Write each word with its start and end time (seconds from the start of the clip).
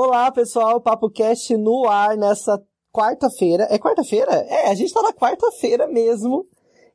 Olá, 0.00 0.30
pessoal, 0.30 0.80
Papo 0.80 1.10
Cast 1.10 1.56
no 1.56 1.88
ar 1.88 2.16
nessa 2.16 2.62
quarta-feira. 2.92 3.66
É 3.68 3.80
quarta-feira? 3.80 4.30
É, 4.48 4.68
a 4.68 4.74
gente 4.76 4.94
tá 4.94 5.02
na 5.02 5.12
quarta-feira 5.12 5.88
mesmo. 5.88 6.46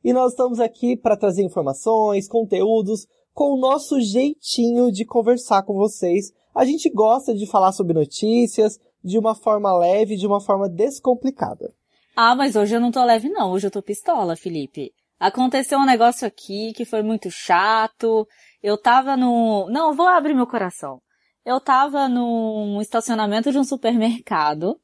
E 0.02 0.10
nós 0.10 0.30
estamos 0.30 0.58
aqui 0.58 0.96
para 0.96 1.14
trazer 1.14 1.42
informações, 1.42 2.26
conteúdos, 2.26 3.06
com 3.34 3.52
o 3.52 3.60
nosso 3.60 4.00
jeitinho 4.00 4.90
de 4.90 5.04
conversar 5.04 5.64
com 5.64 5.74
vocês. 5.74 6.32
A 6.54 6.64
gente 6.64 6.88
gosta 6.88 7.34
de 7.34 7.46
falar 7.46 7.72
sobre 7.72 7.92
notícias 7.92 8.78
de 9.04 9.18
uma 9.18 9.34
forma 9.34 9.76
leve, 9.76 10.16
de 10.16 10.26
uma 10.26 10.40
forma 10.40 10.66
descomplicada. 10.66 11.74
Ah, 12.16 12.34
mas 12.34 12.56
hoje 12.56 12.74
eu 12.74 12.80
não 12.80 12.90
tô 12.90 13.04
leve 13.04 13.28
não, 13.28 13.52
hoje 13.52 13.66
eu 13.66 13.70
tô 13.70 13.82
pistola, 13.82 14.34
Felipe. 14.34 14.94
Aconteceu 15.20 15.78
um 15.78 15.84
negócio 15.84 16.26
aqui 16.26 16.72
que 16.74 16.86
foi 16.86 17.02
muito 17.02 17.30
chato. 17.30 18.26
Eu 18.62 18.80
tava 18.80 19.14
no. 19.14 19.68
Não, 19.68 19.92
vou 19.92 20.08
abrir 20.08 20.32
meu 20.32 20.46
coração. 20.46 21.03
Eu 21.44 21.60
tava 21.60 22.08
num 22.08 22.80
estacionamento 22.80 23.52
de 23.52 23.58
um 23.58 23.64
supermercado. 23.64 24.80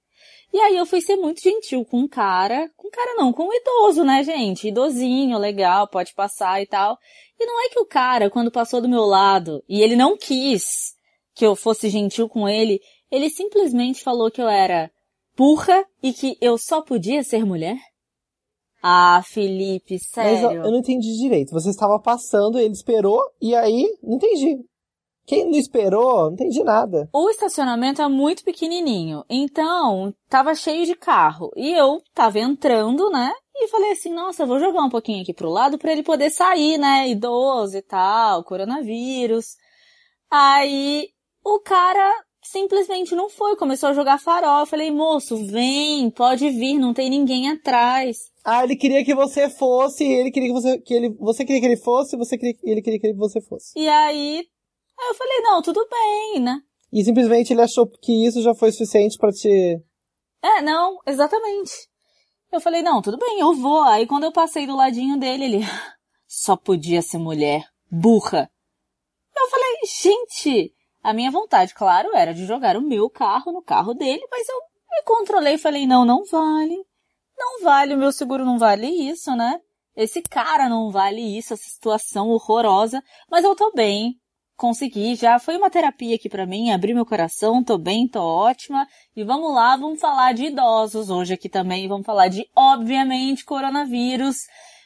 E 0.52 0.58
aí 0.58 0.76
eu 0.76 0.84
fui 0.84 1.00
ser 1.00 1.16
muito 1.16 1.40
gentil 1.40 1.84
com 1.84 2.00
um 2.00 2.08
cara. 2.08 2.70
Com 2.76 2.88
um 2.88 2.90
cara 2.90 3.14
não, 3.14 3.32
com 3.32 3.44
um 3.44 3.54
idoso, 3.54 4.04
né, 4.04 4.22
gente? 4.22 4.68
Idosinho, 4.68 5.38
legal, 5.38 5.88
pode 5.88 6.12
passar 6.12 6.60
e 6.60 6.66
tal. 6.66 6.98
E 7.38 7.46
não 7.46 7.64
é 7.64 7.68
que 7.68 7.78
o 7.78 7.86
cara, 7.86 8.28
quando 8.28 8.50
passou 8.50 8.80
do 8.80 8.88
meu 8.88 9.06
lado, 9.06 9.62
e 9.68 9.80
ele 9.80 9.96
não 9.96 10.16
quis 10.16 10.94
que 11.34 11.46
eu 11.46 11.56
fosse 11.56 11.88
gentil 11.88 12.28
com 12.28 12.48
ele, 12.48 12.80
ele 13.10 13.30
simplesmente 13.30 14.02
falou 14.02 14.30
que 14.30 14.42
eu 14.42 14.48
era 14.48 14.90
burra 15.36 15.86
e 16.02 16.12
que 16.12 16.36
eu 16.40 16.58
só 16.58 16.82
podia 16.82 17.22
ser 17.22 17.46
mulher? 17.46 17.78
Ah, 18.82 19.22
Felipe, 19.24 19.98
sério. 19.98 20.42
Mas 20.46 20.54
eu, 20.56 20.64
eu 20.64 20.70
não 20.70 20.78
entendi 20.78 21.16
direito. 21.16 21.52
Você 21.52 21.70
estava 21.70 21.98
passando, 21.98 22.58
ele 22.58 22.72
esperou, 22.72 23.22
e 23.40 23.54
aí, 23.54 23.96
não 24.02 24.16
entendi. 24.16 24.58
Quem 25.30 25.48
não 25.48 25.56
esperou, 25.56 26.24
não 26.24 26.32
entendi 26.32 26.64
nada. 26.64 27.08
O 27.14 27.30
estacionamento 27.30 28.02
é 28.02 28.08
muito 28.08 28.42
pequenininho, 28.42 29.24
então 29.30 30.12
tava 30.28 30.56
cheio 30.56 30.84
de 30.84 30.96
carro. 30.96 31.52
E 31.54 31.72
eu 31.72 32.02
tava 32.12 32.40
entrando, 32.40 33.08
né? 33.10 33.30
E 33.54 33.68
falei 33.68 33.92
assim, 33.92 34.12
nossa, 34.12 34.44
vou 34.44 34.58
jogar 34.58 34.82
um 34.82 34.90
pouquinho 34.90 35.22
aqui 35.22 35.32
pro 35.32 35.48
lado 35.48 35.78
para 35.78 35.92
ele 35.92 36.02
poder 36.02 36.30
sair, 36.30 36.78
né? 36.78 37.08
Idoso 37.08 37.76
e 37.76 37.82
tal, 37.82 38.42
coronavírus. 38.42 39.54
Aí 40.28 41.10
o 41.44 41.60
cara 41.60 42.12
simplesmente 42.42 43.14
não 43.14 43.30
foi, 43.30 43.54
começou 43.54 43.90
a 43.90 43.94
jogar 43.94 44.18
farol. 44.18 44.60
Eu 44.60 44.66
falei, 44.66 44.90
moço, 44.90 45.36
vem, 45.46 46.10
pode 46.10 46.50
vir, 46.50 46.76
não 46.76 46.92
tem 46.92 47.08
ninguém 47.08 47.48
atrás. 47.50 48.18
Ah, 48.44 48.64
ele 48.64 48.74
queria 48.74 49.04
que 49.04 49.14
você 49.14 49.48
fosse, 49.48 50.02
ele 50.02 50.32
queria 50.32 50.48
que 50.48 50.54
você, 50.54 50.78
que 50.80 50.92
ele, 50.92 51.10
você 51.20 51.44
queria 51.44 51.60
que 51.60 51.66
ele 51.68 51.76
fosse, 51.76 52.16
você 52.16 52.36
queria, 52.36 52.56
ele 52.64 52.82
queria 52.82 52.98
que 52.98 53.12
você 53.12 53.40
fosse. 53.40 53.78
E 53.78 53.88
aí, 53.88 54.44
eu 55.08 55.14
falei, 55.14 55.40
não, 55.40 55.62
tudo 55.62 55.86
bem, 55.88 56.40
né? 56.40 56.60
E 56.92 57.04
simplesmente 57.04 57.52
ele 57.52 57.62
achou 57.62 57.86
que 57.86 58.26
isso 58.26 58.42
já 58.42 58.54
foi 58.54 58.72
suficiente 58.72 59.16
para 59.16 59.30
te... 59.30 59.80
É, 60.42 60.62
não, 60.62 60.98
exatamente. 61.06 61.72
Eu 62.50 62.60
falei, 62.60 62.82
não, 62.82 63.00
tudo 63.00 63.16
bem, 63.16 63.38
eu 63.38 63.54
vou. 63.54 63.82
Aí 63.82 64.06
quando 64.06 64.24
eu 64.24 64.32
passei 64.32 64.66
do 64.66 64.76
ladinho 64.76 65.18
dele, 65.18 65.44
ele, 65.44 65.60
só 66.26 66.56
podia 66.56 67.00
ser 67.02 67.18
mulher, 67.18 67.64
burra. 67.90 68.50
Eu 69.36 69.48
falei, 69.48 69.76
gente, 69.86 70.74
a 71.02 71.12
minha 71.12 71.30
vontade, 71.30 71.74
claro, 71.74 72.14
era 72.14 72.34
de 72.34 72.44
jogar 72.44 72.76
o 72.76 72.82
meu 72.82 73.08
carro 73.08 73.52
no 73.52 73.62
carro 73.62 73.94
dele, 73.94 74.22
mas 74.30 74.48
eu 74.48 74.56
me 74.90 75.02
controlei 75.04 75.54
e 75.54 75.58
falei, 75.58 75.86
não, 75.86 76.04
não 76.04 76.24
vale. 76.24 76.76
Não 77.38 77.62
vale, 77.62 77.94
o 77.94 77.98
meu 77.98 78.12
seguro 78.12 78.44
não 78.44 78.58
vale 78.58 78.86
isso, 78.86 79.34
né? 79.34 79.60
Esse 79.96 80.20
cara 80.22 80.68
não 80.68 80.90
vale 80.90 81.20
isso, 81.20 81.54
essa 81.54 81.68
situação 81.68 82.28
horrorosa, 82.28 83.02
mas 83.30 83.44
eu 83.44 83.56
tô 83.56 83.72
bem. 83.72 84.19
Consegui, 84.60 85.14
já 85.14 85.38
foi 85.38 85.56
uma 85.56 85.70
terapia 85.70 86.16
aqui 86.16 86.28
para 86.28 86.44
mim, 86.44 86.70
abri 86.70 86.92
meu 86.92 87.06
coração, 87.06 87.64
tô 87.64 87.78
bem, 87.78 88.06
tô 88.06 88.20
ótima. 88.20 88.86
E 89.16 89.24
vamos 89.24 89.54
lá, 89.54 89.74
vamos 89.74 89.98
falar 89.98 90.34
de 90.34 90.44
idosos 90.48 91.08
hoje 91.08 91.32
aqui 91.32 91.48
também, 91.48 91.88
vamos 91.88 92.04
falar 92.04 92.28
de, 92.28 92.44
obviamente, 92.54 93.42
coronavírus. 93.42 94.36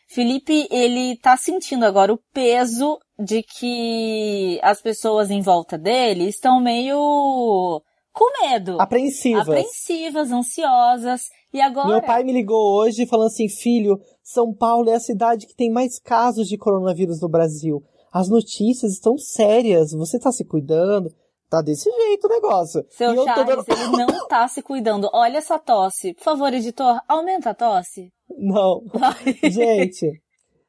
Felipe, 0.06 0.68
ele 0.70 1.16
tá 1.16 1.36
sentindo 1.36 1.84
agora 1.84 2.12
o 2.12 2.20
peso 2.32 3.00
de 3.18 3.42
que 3.42 4.60
as 4.62 4.80
pessoas 4.80 5.28
em 5.28 5.40
volta 5.40 5.76
dele 5.76 6.28
estão 6.28 6.60
meio 6.60 7.82
com 8.12 8.46
medo. 8.46 8.80
Apreensivas. 8.80 9.48
Apreensivas, 9.48 10.30
ansiosas. 10.30 11.22
E 11.52 11.60
agora? 11.60 11.88
Meu 11.88 12.00
pai 12.00 12.22
me 12.22 12.32
ligou 12.32 12.76
hoje 12.76 13.06
falando 13.06 13.26
assim, 13.26 13.48
filho, 13.48 14.00
São 14.22 14.54
Paulo 14.54 14.88
é 14.88 14.94
a 14.94 15.00
cidade 15.00 15.48
que 15.48 15.56
tem 15.56 15.68
mais 15.68 15.98
casos 15.98 16.46
de 16.46 16.56
coronavírus 16.56 17.20
no 17.20 17.28
Brasil. 17.28 17.82
As 18.14 18.28
notícias 18.28 18.92
estão 18.92 19.18
sérias, 19.18 19.90
você 19.90 20.20
tá 20.20 20.30
se 20.30 20.44
cuidando? 20.44 21.12
Tá 21.50 21.60
desse 21.60 21.90
jeito 21.90 22.28
o 22.28 22.30
negócio. 22.30 22.86
Seu 22.88 23.24
Charles, 23.24 23.64
dando... 23.66 23.80
ele 23.80 24.06
não 24.06 24.26
tá 24.28 24.46
se 24.46 24.62
cuidando. 24.62 25.10
Olha 25.12 25.38
essa 25.38 25.58
tosse. 25.58 26.14
Por 26.14 26.22
favor, 26.22 26.54
editor, 26.54 27.00
aumenta 27.08 27.50
a 27.50 27.54
tosse. 27.54 28.12
Não. 28.38 28.84
Gente, 29.50 30.22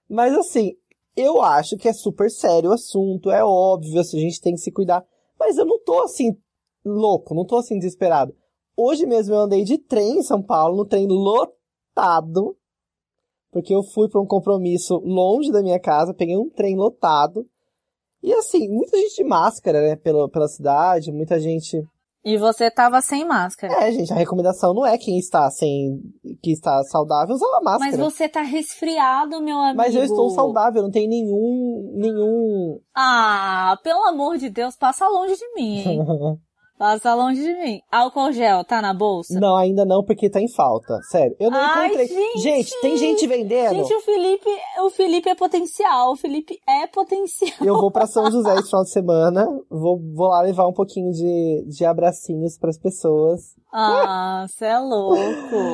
mas 0.09 0.33
assim, 0.33 0.71
eu 1.15 1.39
acho 1.39 1.77
que 1.77 1.87
é 1.87 1.93
super 1.93 2.31
sério 2.31 2.71
o 2.71 2.73
assunto, 2.73 3.29
é 3.29 3.43
óbvio, 3.43 3.99
assim, 3.99 4.17
a 4.17 4.21
gente 4.21 4.41
tem 4.41 4.55
que 4.55 4.61
se 4.61 4.71
cuidar. 4.71 5.05
Mas 5.39 5.55
eu 5.59 5.67
não 5.67 5.79
tô 5.83 6.01
assim, 6.01 6.35
louco, 6.83 7.35
não 7.35 7.45
tô 7.45 7.57
assim 7.57 7.77
desesperado. 7.77 8.35
Hoje 8.75 9.05
mesmo 9.05 9.35
eu 9.35 9.41
andei 9.41 9.63
de 9.63 9.77
trem 9.77 10.17
em 10.17 10.23
São 10.23 10.41
Paulo, 10.41 10.77
no 10.77 10.85
trem 10.85 11.05
lotado, 11.07 12.57
porque 13.55 13.73
eu 13.73 13.81
fui 13.81 14.09
para 14.09 14.19
um 14.19 14.27
compromisso 14.27 14.97
longe 15.05 15.49
da 15.49 15.63
minha 15.63 15.79
casa, 15.79 16.13
peguei 16.13 16.35
um 16.35 16.49
trem 16.49 16.75
lotado. 16.75 17.45
E 18.21 18.33
assim, 18.33 18.67
muita 18.67 18.97
gente 18.97 19.15
de 19.15 19.23
máscara, 19.23 19.81
né, 19.81 19.95
pela, 19.95 20.29
pela 20.29 20.49
cidade, 20.49 21.09
muita 21.09 21.39
gente 21.39 21.81
e 22.25 22.39
você 22.39 22.71
tava 22.71 22.99
sem 23.01 23.23
máscara. 23.23 23.71
É, 23.85 23.91
gente, 23.91 24.11
a 24.11 24.15
recomendação 24.15 24.73
não 24.73 24.83
é 24.83 24.97
quem 24.97 25.19
está 25.19 25.47
sem, 25.51 26.01
que 26.41 26.51
está 26.51 26.83
saudável 26.85 27.35
usar 27.35 27.45
a 27.45 27.61
máscara. 27.61 27.91
Mas 27.91 27.99
você 27.99 28.27
tá 28.27 28.41
resfriado, 28.41 29.39
meu 29.43 29.59
amigo. 29.59 29.77
Mas 29.77 29.93
eu 29.93 30.03
estou 30.03 30.31
saudável, 30.31 30.81
não 30.81 30.89
tem 30.89 31.07
nenhum, 31.07 31.93
nenhum... 31.95 32.79
Ah, 32.95 33.77
pelo 33.83 34.03
amor 34.05 34.39
de 34.39 34.49
Deus, 34.49 34.75
passa 34.75 35.07
longe 35.07 35.35
de 35.35 35.53
mim, 35.53 35.77
hein? 35.77 35.99
Passa 36.77 37.15
longe 37.15 37.41
de 37.41 37.53
mim. 37.53 37.81
Álcool 37.89 38.33
gel, 38.33 38.65
tá 38.65 38.81
na 38.81 38.93
bolsa? 38.93 39.39
Não, 39.39 39.55
ainda 39.55 39.85
não, 39.85 40.03
porque 40.03 40.29
tá 40.29 40.41
em 40.41 40.51
falta. 40.51 40.99
Sério. 41.09 41.35
Eu 41.39 41.49
não 41.49 41.57
Ai, 41.57 41.87
encontrei. 41.87 42.07
Gente, 42.07 42.39
gente, 42.39 42.81
tem 42.81 42.97
gente 42.97 43.27
vendendo. 43.27 43.75
Gente, 43.75 43.93
o 43.93 44.01
Felipe, 44.01 44.49
o 44.83 44.89
Felipe 44.89 45.29
é 45.29 45.35
potencial. 45.35 46.11
O 46.11 46.15
Felipe 46.17 46.59
é 46.67 46.85
potencial. 46.87 47.65
Eu 47.65 47.75
vou 47.75 47.89
para 47.89 48.07
São 48.07 48.29
José 48.29 48.53
esse 48.59 48.69
final 48.69 48.83
de 48.83 48.91
semana. 48.91 49.47
Vou, 49.69 49.99
vou 50.13 50.27
lá 50.27 50.41
levar 50.41 50.67
um 50.67 50.73
pouquinho 50.73 51.11
de, 51.11 51.65
de 51.67 51.85
abracinhos 51.85 52.57
pras 52.57 52.77
pessoas. 52.77 53.55
Ah, 53.71 54.45
você 54.47 54.65
é 54.65 54.79
louco. 54.79 55.21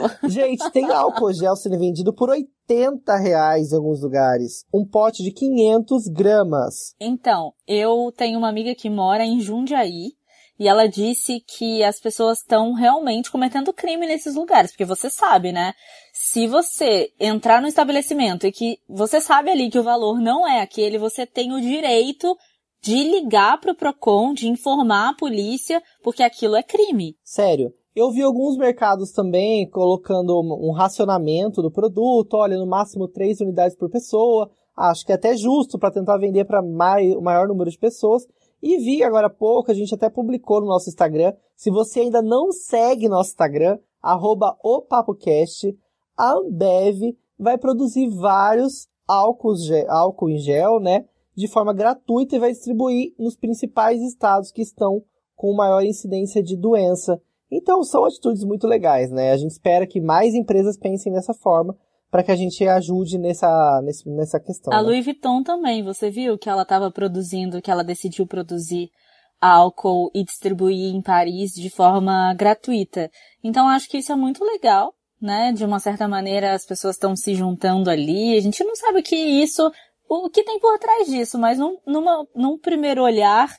gente, 0.30 0.70
tem 0.72 0.92
álcool 0.92 1.34
gel 1.34 1.56
sendo 1.56 1.78
vendido 1.78 2.14
por 2.14 2.30
80 2.30 3.16
reais 3.18 3.72
em 3.72 3.76
alguns 3.76 4.02
lugares. 4.02 4.66
Um 4.74 4.86
pote 4.86 5.24
de 5.24 5.32
500 5.32 6.08
gramas. 6.08 6.96
Então, 7.00 7.54
eu 7.68 8.12
tenho 8.16 8.38
uma 8.38 8.50
amiga 8.50 8.74
que 8.76 8.90
mora 8.90 9.24
em 9.24 9.40
Jundiaí 9.40 10.14
e 10.62 10.68
ela 10.68 10.88
disse 10.88 11.40
que 11.40 11.84
as 11.84 12.00
pessoas 12.00 12.38
estão 12.38 12.74
realmente 12.74 13.32
cometendo 13.32 13.74
crime 13.74 14.06
nesses 14.06 14.36
lugares, 14.36 14.70
porque 14.70 14.86
você 14.86 15.10
sabe, 15.10 15.52
né? 15.52 15.74
Se 16.14 16.46
você 16.46 17.12
entrar 17.20 17.64
no 17.64 17.68
estabelecimento 17.68 18.46
e 18.46 18.52
que 18.52 18.78
você 18.88 19.20
sabe 19.20 19.50
ali 19.50 19.72
que 19.72 19.80
o 19.80 19.84
valor 19.84 20.22
não 20.22 20.48
é 20.48 20.62
aquele, 20.62 21.00
você 21.00 21.26
tem 21.26 21.52
o 21.52 21.60
direito 21.60 22.38
de 22.80 22.94
ligar 22.94 23.60
pro 23.60 23.74
Procon, 23.74 24.36
de 24.36 24.48
informar 24.48 25.10
a 25.10 25.16
polícia, 25.16 25.82
porque 26.04 26.22
aquilo 26.22 26.56
é 26.56 26.62
crime. 26.62 27.16
Sério. 27.24 27.74
Eu 27.96 28.12
vi 28.12 28.22
alguns 28.22 28.56
mercados 28.56 29.12
também 29.12 29.68
colocando 29.68 30.40
um 30.40 30.72
racionamento 30.74 31.64
do 31.64 31.72
produto, 31.72 32.36
olha, 32.36 32.56
no 32.56 32.68
máximo 32.68 33.08
três 33.08 33.42
unidades 33.42 33.76
por 33.76 33.90
pessoa. 33.90 34.48
Acho 34.78 35.04
que 35.08 35.12
é 35.12 35.16
até 35.16 35.36
justo 35.36 35.80
para 35.80 35.90
tentar 35.90 36.20
vender 36.20 36.46
para 36.46 36.62
o 36.62 37.22
maior 37.22 37.48
número 37.48 37.72
de 37.72 37.80
pessoas. 37.80 38.28
E 38.62 38.78
vi 38.78 39.04
agora 39.04 39.28
há 39.28 39.30
pouco, 39.30 39.72
a 39.72 39.74
gente 39.74 39.94
até 39.96 40.10
publicou 40.10 40.62
no 40.62 40.68
nosso 40.68 40.90
Instagram. 40.90 41.34
Se 41.56 41.72
você 41.72 42.02
ainda 42.02 42.22
não 42.22 42.52
segue 42.52 43.10
nosso 43.10 43.32
Instagram, 43.32 43.80
arroba 44.02 44.58
opapocast, 44.64 45.76
a 46.16 46.34
Ambev 46.34 47.16
vai 47.40 47.58
produzir 47.58 48.08
vários 48.10 48.88
álcools, 49.08 49.70
álcool 49.88 50.30
em 50.30 50.38
gel, 50.38 50.80
né? 50.80 51.06
De 51.36 51.48
forma 51.48 51.74
gratuita 51.74 52.36
e 52.36 52.40
vai 52.40 52.52
distribuir 52.52 53.14
nos 53.18 53.36
principais 53.36 54.02
estados 54.02 54.52
que 54.52 54.62
estão 54.62 55.04
com 55.36 55.54
maior 55.56 55.84
incidência 55.84 56.44
de 56.44 56.56
doença. 56.56 57.20
Então 57.50 57.84
são 57.84 58.06
atitudes 58.06 58.44
muito 58.44 58.68
legais, 58.68 59.10
né? 59.12 59.32
A 59.32 59.38
gente 59.38 59.52
espera 59.52 59.88
que 59.88 60.00
mais 60.00 60.36
empresas 60.36 60.78
pensem 60.78 61.12
dessa 61.12 61.34
forma 61.34 61.76
para 62.12 62.24
que 62.24 62.32
a 62.32 62.36
gente 62.36 62.68
ajude 62.68 63.18
nessa, 63.18 63.82
nessa 64.06 64.40
questão. 64.40 64.74
A 64.74 64.78
né? 64.78 64.82
Louis 64.84 65.06
Vuitton 65.06 65.42
também, 65.42 65.82
você 65.82 66.12
viu 66.12 66.38
que 66.38 66.50
ela 66.50 66.64
estava 66.64 66.92
produzindo, 66.92 67.62
que 67.62 67.72
ela 67.72 67.86
decidiu 67.86 68.28
produzir 68.28 68.92
álcool 69.40 70.12
e 70.14 70.24
distribuir 70.24 70.94
em 70.94 71.02
Paris 71.02 71.54
de 71.54 71.70
forma 71.70 72.34
gratuita. 72.34 73.10
Então 73.42 73.68
acho 73.68 73.90
que 73.90 74.00
isso 74.00 74.12
é 74.12 74.16
muito 74.16 74.44
legal, 74.44 74.94
né? 75.22 75.54
De 75.54 75.64
uma 75.64 75.80
certa 75.80 76.06
maneira 76.06 76.54
as 76.54 76.66
pessoas 76.66 76.96
estão 76.96 77.16
se 77.16 77.34
juntando 77.34 77.90
ali. 77.90 78.38
A 78.38 78.42
gente 78.42 78.62
não 78.64 78.76
sabe 78.76 79.00
o 79.00 79.04
que 79.04 79.16
isso, 79.16 79.72
o 80.08 80.30
que 80.30 80.44
tem 80.44 80.60
por 80.60 80.78
trás 80.78 81.08
disso, 81.08 81.40
mas 81.40 81.58
num, 81.58 81.78
numa, 81.88 82.28
num 82.36 82.60
primeiro 82.60 83.02
olhar 83.02 83.50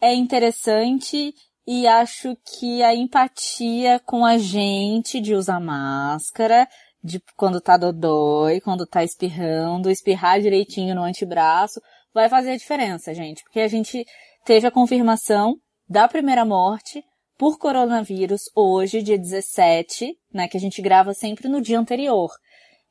é 0.00 0.12
interessante 0.12 1.32
e 1.64 1.86
acho 1.86 2.36
que 2.44 2.82
a 2.82 2.92
empatia 2.94 4.00
com 4.00 4.24
a 4.24 4.36
gente 4.36 5.20
de 5.20 5.34
usar 5.34 5.60
máscara, 5.60 6.68
de 7.02 7.20
quando 7.36 7.60
tá 7.60 7.76
dodói, 7.76 8.60
quando 8.60 8.86
tá 8.86 9.02
espirrando, 9.02 9.90
espirrar 9.90 10.40
direitinho 10.40 10.94
no 10.94 11.02
antebraço, 11.02 11.80
vai 12.14 12.28
fazer 12.28 12.52
a 12.52 12.56
diferença, 12.56 13.12
gente. 13.12 13.42
Porque 13.42 13.60
a 13.60 13.68
gente 13.68 14.04
teve 14.44 14.66
a 14.66 14.70
confirmação 14.70 15.56
da 15.88 16.06
primeira 16.06 16.44
morte 16.44 17.02
por 17.38 17.58
coronavírus 17.58 18.42
hoje, 18.54 19.02
dia 19.02 19.18
17, 19.18 20.16
né, 20.32 20.46
que 20.46 20.56
a 20.56 20.60
gente 20.60 20.80
grava 20.80 21.12
sempre 21.12 21.48
no 21.48 21.60
dia 21.60 21.78
anterior. 21.78 22.30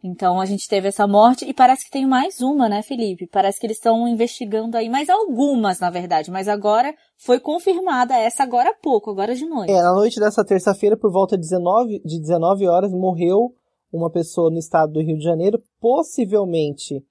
Então 0.03 0.41
a 0.41 0.45
gente 0.45 0.67
teve 0.67 0.87
essa 0.87 1.07
morte 1.07 1.45
e 1.45 1.53
parece 1.53 1.85
que 1.85 1.91
tem 1.91 2.07
mais 2.07 2.41
uma, 2.41 2.67
né, 2.67 2.81
Felipe? 2.81 3.27
Parece 3.27 3.59
que 3.59 3.67
eles 3.67 3.77
estão 3.77 4.07
investigando 4.07 4.75
aí 4.75 4.89
mais 4.89 5.09
algumas, 5.09 5.79
na 5.79 5.91
verdade, 5.91 6.31
mas 6.31 6.47
agora 6.47 6.93
foi 7.17 7.39
confirmada 7.39 8.17
essa 8.17 8.41
agora 8.41 8.71
há 8.71 8.73
pouco, 8.73 9.11
agora 9.11 9.35
de 9.35 9.45
noite. 9.45 9.71
É, 9.71 9.81
na 9.81 9.93
noite 9.93 10.19
dessa 10.19 10.43
terça-feira, 10.43 10.97
por 10.97 11.11
volta 11.11 11.37
de 11.37 11.43
19, 11.43 12.01
de 12.03 12.19
19 12.19 12.67
horas, 12.67 12.91
morreu 12.91 13.55
uma 13.91 14.09
pessoa 14.09 14.49
no 14.49 14.57
estado 14.57 14.93
do 14.93 15.01
Rio 15.01 15.17
de 15.17 15.23
Janeiro, 15.23 15.61
possivelmente 15.79 17.03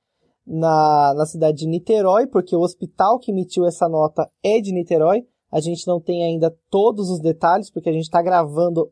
na, 0.47 1.15
na 1.15 1.27
cidade 1.27 1.59
de 1.59 1.67
Niterói, 1.67 2.27
porque 2.27 2.57
o 2.57 2.61
hospital 2.61 3.19
que 3.19 3.31
emitiu 3.31 3.67
essa 3.67 3.89
nota 3.89 4.29
é 4.43 4.61
de 4.61 4.73
Niterói. 4.73 5.25
A 5.51 5.61
gente 5.61 5.87
não 5.87 6.01
tem 6.01 6.25
ainda 6.25 6.57
todos 6.71 7.11
os 7.11 7.21
detalhes, 7.21 7.71
porque 7.71 7.89
a 7.89 7.93
gente 7.93 8.05
está 8.05 8.23
gravando 8.23 8.91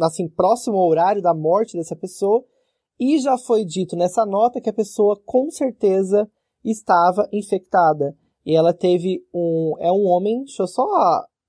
assim 0.00 0.28
próximo 0.28 0.76
ao 0.76 0.88
horário 0.88 1.22
da 1.22 1.32
morte 1.32 1.76
dessa 1.76 1.94
pessoa. 1.94 2.44
E 2.98 3.18
já 3.18 3.38
foi 3.38 3.64
dito 3.64 3.96
nessa 3.96 4.26
nota 4.26 4.60
que 4.60 4.70
a 4.70 4.72
pessoa 4.72 5.20
com 5.24 5.50
certeza 5.50 6.28
estava 6.64 7.28
infectada. 7.32 8.16
E 8.44 8.54
ela 8.56 8.72
teve 8.74 9.24
um. 9.32 9.74
É 9.78 9.92
um 9.92 10.04
homem, 10.06 10.44
deixa 10.44 10.64
eu 10.64 10.66
só 10.66 10.84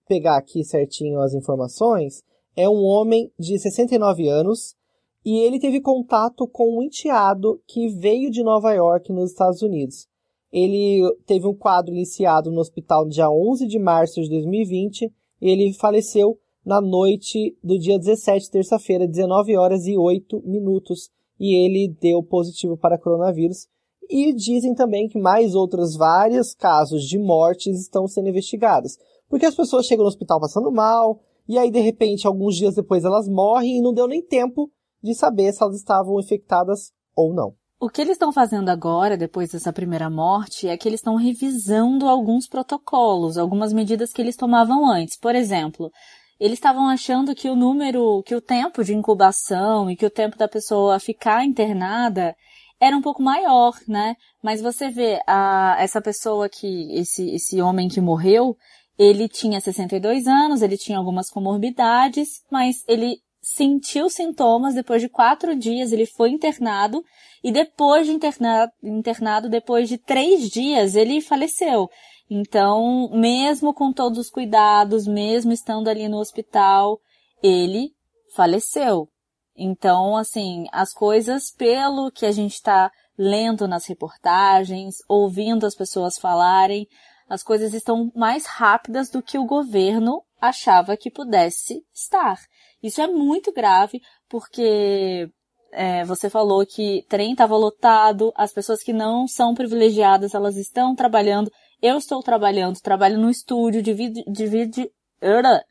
pegar 0.08 0.38
aqui 0.38 0.64
certinho 0.64 1.20
as 1.20 1.34
informações. 1.34 2.24
É 2.56 2.70
um 2.70 2.84
homem 2.84 3.32
de 3.40 3.58
69 3.58 4.28
anos 4.28 4.76
e 5.26 5.38
ele 5.40 5.60
teve 5.60 5.80
contato 5.80 6.48
com 6.48 6.78
um 6.78 6.84
enteado 6.84 7.62
que 7.68 7.88
veio 7.88 8.30
de 8.30 8.44
Nova 8.44 8.74
York, 8.74 9.12
nos 9.12 9.32
Estados 9.32 9.62
Unidos. 9.62 10.08
Ele 10.52 11.02
teve 11.26 11.48
um 11.48 11.56
quadro 11.56 11.94
iniciado 11.94 12.52
no 12.52 12.60
hospital 12.60 13.06
no 13.06 13.10
dia 13.10 13.30
11 13.30 13.66
de 13.66 13.80
março 13.80 14.22
de 14.22 14.30
2020 14.30 15.12
e 15.42 15.50
ele 15.50 15.74
faleceu 15.74 16.38
na 16.66 16.80
noite 16.80 17.58
do 17.64 17.80
dia 17.80 17.98
17, 17.98 18.52
terça-feira, 18.52 19.08
19 19.08 19.58
horas 19.58 19.88
e 19.88 19.98
8 19.98 20.42
minutos 20.46 21.10
e 21.40 21.56
ele 21.56 21.94
deu 22.00 22.22
positivo 22.22 22.78
para 22.78 22.98
coronavírus. 22.98 23.68
E 24.10 24.34
dizem 24.34 24.76
também 24.76 25.08
que 25.08 25.18
mais 25.18 25.56
outros 25.56 25.96
vários 25.96 26.54
casos 26.54 27.04
de 27.04 27.18
mortes 27.18 27.80
estão 27.80 28.08
sendo 28.08 28.30
investigados. 28.30 28.98
Porque 29.30 29.46
as 29.46 29.56
pessoas 29.56 29.86
chegam 29.86 30.04
no 30.04 30.10
hospital 30.10 30.40
passando 30.40 30.72
mal, 30.72 31.20
e 31.48 31.58
aí 31.58 31.72
de 31.72 31.80
repente, 31.80 32.28
alguns 32.28 32.56
dias 32.56 32.76
depois, 32.76 33.04
elas 33.04 33.28
morrem 33.28 33.78
e 33.78 33.82
não 33.82 33.94
deu 33.94 34.08
nem 34.08 34.22
tempo 34.22 34.70
de 35.04 35.14
saber 35.14 35.52
se 35.52 35.62
elas 35.62 35.76
estavam 35.76 36.20
infectadas 36.20 36.92
ou 37.16 37.34
não. 37.34 37.54
O 37.80 37.90
que 37.90 38.00
eles 38.00 38.14
estão 38.14 38.32
fazendo 38.32 38.70
agora, 38.70 39.18
depois 39.18 39.52
dessa 39.52 39.74
primeira 39.74 40.10
morte, 40.10 40.70
é 40.70 40.78
que 40.78 40.88
eles 40.88 41.02
estão 41.02 41.16
revisando 41.16 42.08
alguns 42.08 42.48
protocolos, 42.48 43.38
algumas 43.38 43.74
medidas 43.74 44.14
que 44.14 44.22
eles 44.22 44.38
tomavam 44.38 44.90
antes. 44.90 45.20
Por 45.20 45.36
exemplo, 45.36 45.92
eles 46.40 46.54
estavam 46.54 46.88
achando 46.88 47.36
que 47.36 47.50
o 47.50 47.56
número, 47.56 48.24
que 48.24 48.36
o 48.36 48.42
tempo 48.42 48.86
de 48.86 48.94
incubação 48.94 49.92
e 49.92 49.98
que 49.98 50.06
o 50.06 50.10
tempo 50.10 50.38
da 50.38 50.48
pessoa 50.48 50.98
ficar 50.98 51.44
internada 51.44 52.34
era 52.80 52.96
um 52.96 53.02
pouco 53.02 53.22
maior, 53.22 53.74
né? 53.88 54.16
Mas 54.42 54.62
você 54.62 54.90
vê, 54.90 55.22
a, 55.28 55.76
essa 55.80 56.02
pessoa 56.02 56.48
que, 56.48 56.94
esse, 56.98 57.30
esse 57.32 57.62
homem 57.62 57.88
que 57.88 58.00
morreu, 58.00 58.56
ele 58.98 59.28
tinha 59.28 59.60
62 59.60 60.28
anos, 60.28 60.62
ele 60.62 60.78
tinha 60.78 60.98
algumas 60.98 61.30
comorbidades, 61.30 62.44
mas 62.52 62.84
ele 62.88 63.18
sentiu 63.44 64.10
sintomas, 64.10 64.74
depois 64.74 65.02
de 65.02 65.10
quatro 65.10 65.54
dias 65.54 65.92
ele 65.92 66.06
foi 66.06 66.30
internado, 66.30 67.04
e 67.44 67.52
depois 67.52 68.08
de 68.08 68.14
internado, 68.14 68.72
internado 68.82 69.50
depois 69.50 69.90
de 69.90 69.98
três 69.98 70.50
dias, 70.50 70.96
ele 70.96 71.20
faleceu. 71.20 71.90
Então, 72.30 73.10
mesmo 73.12 73.74
com 73.74 73.92
todos 73.92 74.18
os 74.18 74.30
cuidados, 74.30 75.06
mesmo 75.06 75.52
estando 75.52 75.90
ali 75.90 76.08
no 76.08 76.20
hospital, 76.20 77.00
ele 77.44 77.92
faleceu. 78.34 79.10
Então, 79.56 80.16
assim, 80.16 80.66
as 80.72 80.94
coisas, 80.94 81.52
pelo 81.52 82.10
que 82.12 82.26
a 82.26 82.32
gente 82.32 82.54
está 82.54 82.90
lendo 83.18 83.68
nas 83.68 83.86
reportagens, 83.86 84.96
ouvindo 85.08 85.66
as 85.66 85.76
pessoas 85.76 86.18
falarem, 86.18 86.88
as 87.30 87.44
coisas 87.44 87.74
estão 87.74 88.10
mais 88.16 88.46
rápidas 88.46 89.10
do 89.10 89.22
que 89.22 89.38
o 89.38 89.46
governo 89.46 90.24
achava 90.42 90.98
que 90.98 91.12
pudesse 91.12 91.86
estar. 91.94 92.40
Isso 92.84 93.02
é 93.02 93.08
muito 93.08 93.54
grave, 93.54 94.02
porque 94.28 95.30
é, 95.72 96.04
você 96.04 96.30
falou 96.30 96.66
que 96.66 97.06
trem 97.10 97.32
estava 97.32 97.56
lotado, 97.56 98.32
as 98.36 98.54
pessoas 98.54 98.84
que 98.84 98.92
não 98.92 99.28
são 99.28 99.56
privilegiadas, 99.56 100.36
elas 100.36 100.58
estão 100.58 100.94
trabalhando, 100.94 101.50
eu 101.82 101.98
estou 101.98 102.22
trabalhando, 102.22 102.80
trabalho 102.82 103.18
no 103.18 103.30
estúdio, 103.30 103.82
divido, 103.82 104.22
divido, 104.28 104.90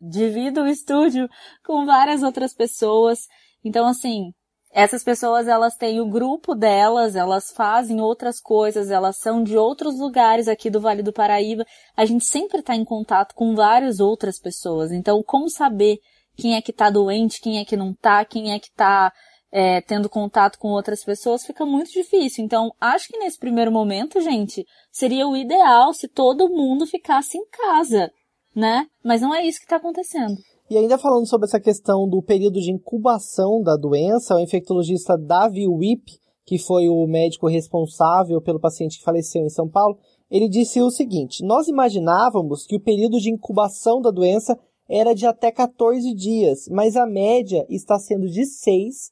divido 0.00 0.62
o 0.62 0.67
estúdio 0.67 1.29
com 1.64 1.85
várias 1.85 2.23
outras 2.23 2.55
pessoas. 2.55 3.29
Então, 3.64 3.87
assim, 3.87 4.32
essas 4.73 5.05
pessoas, 5.05 5.47
elas 5.47 5.76
têm 5.76 6.00
o 6.00 6.09
grupo 6.09 6.55
delas, 6.55 7.14
elas 7.14 7.53
fazem 7.53 8.00
outras 8.00 8.41
coisas, 8.41 8.91
elas 8.91 9.19
são 9.19 9.44
de 9.44 9.56
outros 9.56 9.99
lugares 9.99 10.49
aqui 10.49 10.70
do 10.70 10.81
Vale 10.81 11.03
do 11.03 11.12
Paraíba. 11.12 11.64
A 11.94 12.06
gente 12.06 12.25
sempre 12.25 12.61
está 12.61 12.75
em 12.75 12.85
contato 12.85 13.35
com 13.35 13.55
várias 13.55 14.00
outras 14.00 14.41
pessoas. 14.41 14.91
Então, 14.91 15.23
como 15.23 15.50
saber 15.50 15.99
quem 16.37 16.55
é 16.55 16.62
que 16.62 16.70
está 16.70 16.90
doente, 16.90 17.40
quem 17.40 17.58
é 17.58 17.64
que 17.64 17.76
não 17.76 17.93
está, 17.93 18.25
quem 18.25 18.52
é 18.52 18.58
que 18.58 18.69
está 18.69 19.12
é, 19.52 19.82
tendo 19.82 20.08
contato 20.08 20.58
com 20.58 20.69
outras 20.69 21.05
pessoas, 21.05 21.44
fica 21.44 21.67
muito 21.67 21.93
difícil. 21.93 22.43
Então, 22.44 22.73
acho 22.81 23.08
que 23.08 23.19
nesse 23.19 23.38
primeiro 23.38 23.70
momento, 23.70 24.20
gente, 24.20 24.67
seria 24.90 25.29
o 25.29 25.37
ideal 25.37 25.93
se 25.93 26.08
todo 26.08 26.49
mundo 26.49 26.87
ficasse 26.87 27.37
em 27.37 27.46
casa, 27.46 28.11
né? 28.56 28.87
Mas 29.05 29.20
não 29.20 29.34
é 29.34 29.46
isso 29.46 29.58
que 29.58 29.67
está 29.67 29.76
acontecendo. 29.76 30.37
E 30.70 30.79
ainda 30.79 30.96
falando 30.96 31.29
sobre 31.29 31.46
essa 31.46 31.61
questão 31.61 32.08
do 32.08 32.23
período 32.23 32.58
de 32.58 32.73
incubação 32.73 33.62
da 33.62 33.76
doença, 33.76 34.35
o 34.35 34.40
infectologista 34.40 35.19
Davi 35.19 35.69
Wip, 35.69 36.19
que 36.46 36.58
foi 36.58 36.88
o 36.88 37.06
médico 37.06 37.46
responsável 37.46 38.40
pelo 38.40 38.58
paciente 38.58 38.99
que 38.99 39.05
faleceu 39.05 39.43
em 39.44 39.50
São 39.50 39.69
Paulo, 39.69 39.99
ele 40.31 40.49
disse 40.49 40.81
o 40.81 40.90
seguinte: 40.90 41.44
Nós 41.44 41.69
imaginávamos 41.69 42.64
que 42.67 42.75
o 42.75 42.81
período 42.81 43.19
de 43.19 43.31
incubação 43.31 44.00
da 44.00 44.11
doença 44.11 44.58
era 44.88 45.14
de 45.14 45.26
até 45.26 45.50
14 45.50 46.14
dias, 46.14 46.69
mas 46.70 46.96
a 46.96 47.06
média 47.06 47.66
está 47.68 47.99
sendo 47.99 48.28
de 48.28 48.45
6 48.45 49.11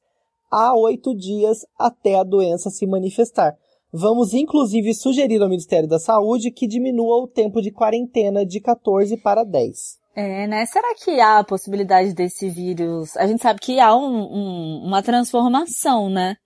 a 0.50 0.74
oito 0.74 1.14
dias 1.14 1.64
até 1.78 2.18
a 2.18 2.24
doença 2.24 2.70
se 2.70 2.86
manifestar. 2.86 3.56
Vamos 3.92 4.34
inclusive 4.34 4.94
sugerir 4.94 5.42
ao 5.42 5.48
Ministério 5.48 5.88
da 5.88 5.98
Saúde 5.98 6.50
que 6.50 6.66
diminua 6.66 7.22
o 7.22 7.28
tempo 7.28 7.60
de 7.60 7.70
quarentena 7.70 8.44
de 8.44 8.60
14 8.60 9.16
para 9.16 9.44
10. 9.44 10.00
É, 10.14 10.46
né? 10.46 10.66
Será 10.66 10.94
que 10.94 11.20
há 11.20 11.38
a 11.38 11.44
possibilidade 11.44 12.12
desse 12.12 12.48
vírus? 12.48 13.16
A 13.16 13.26
gente 13.26 13.42
sabe 13.42 13.60
que 13.60 13.78
há 13.78 13.94
um, 13.94 14.02
um, 14.02 14.82
uma 14.86 15.02
transformação, 15.02 16.10
né? 16.10 16.36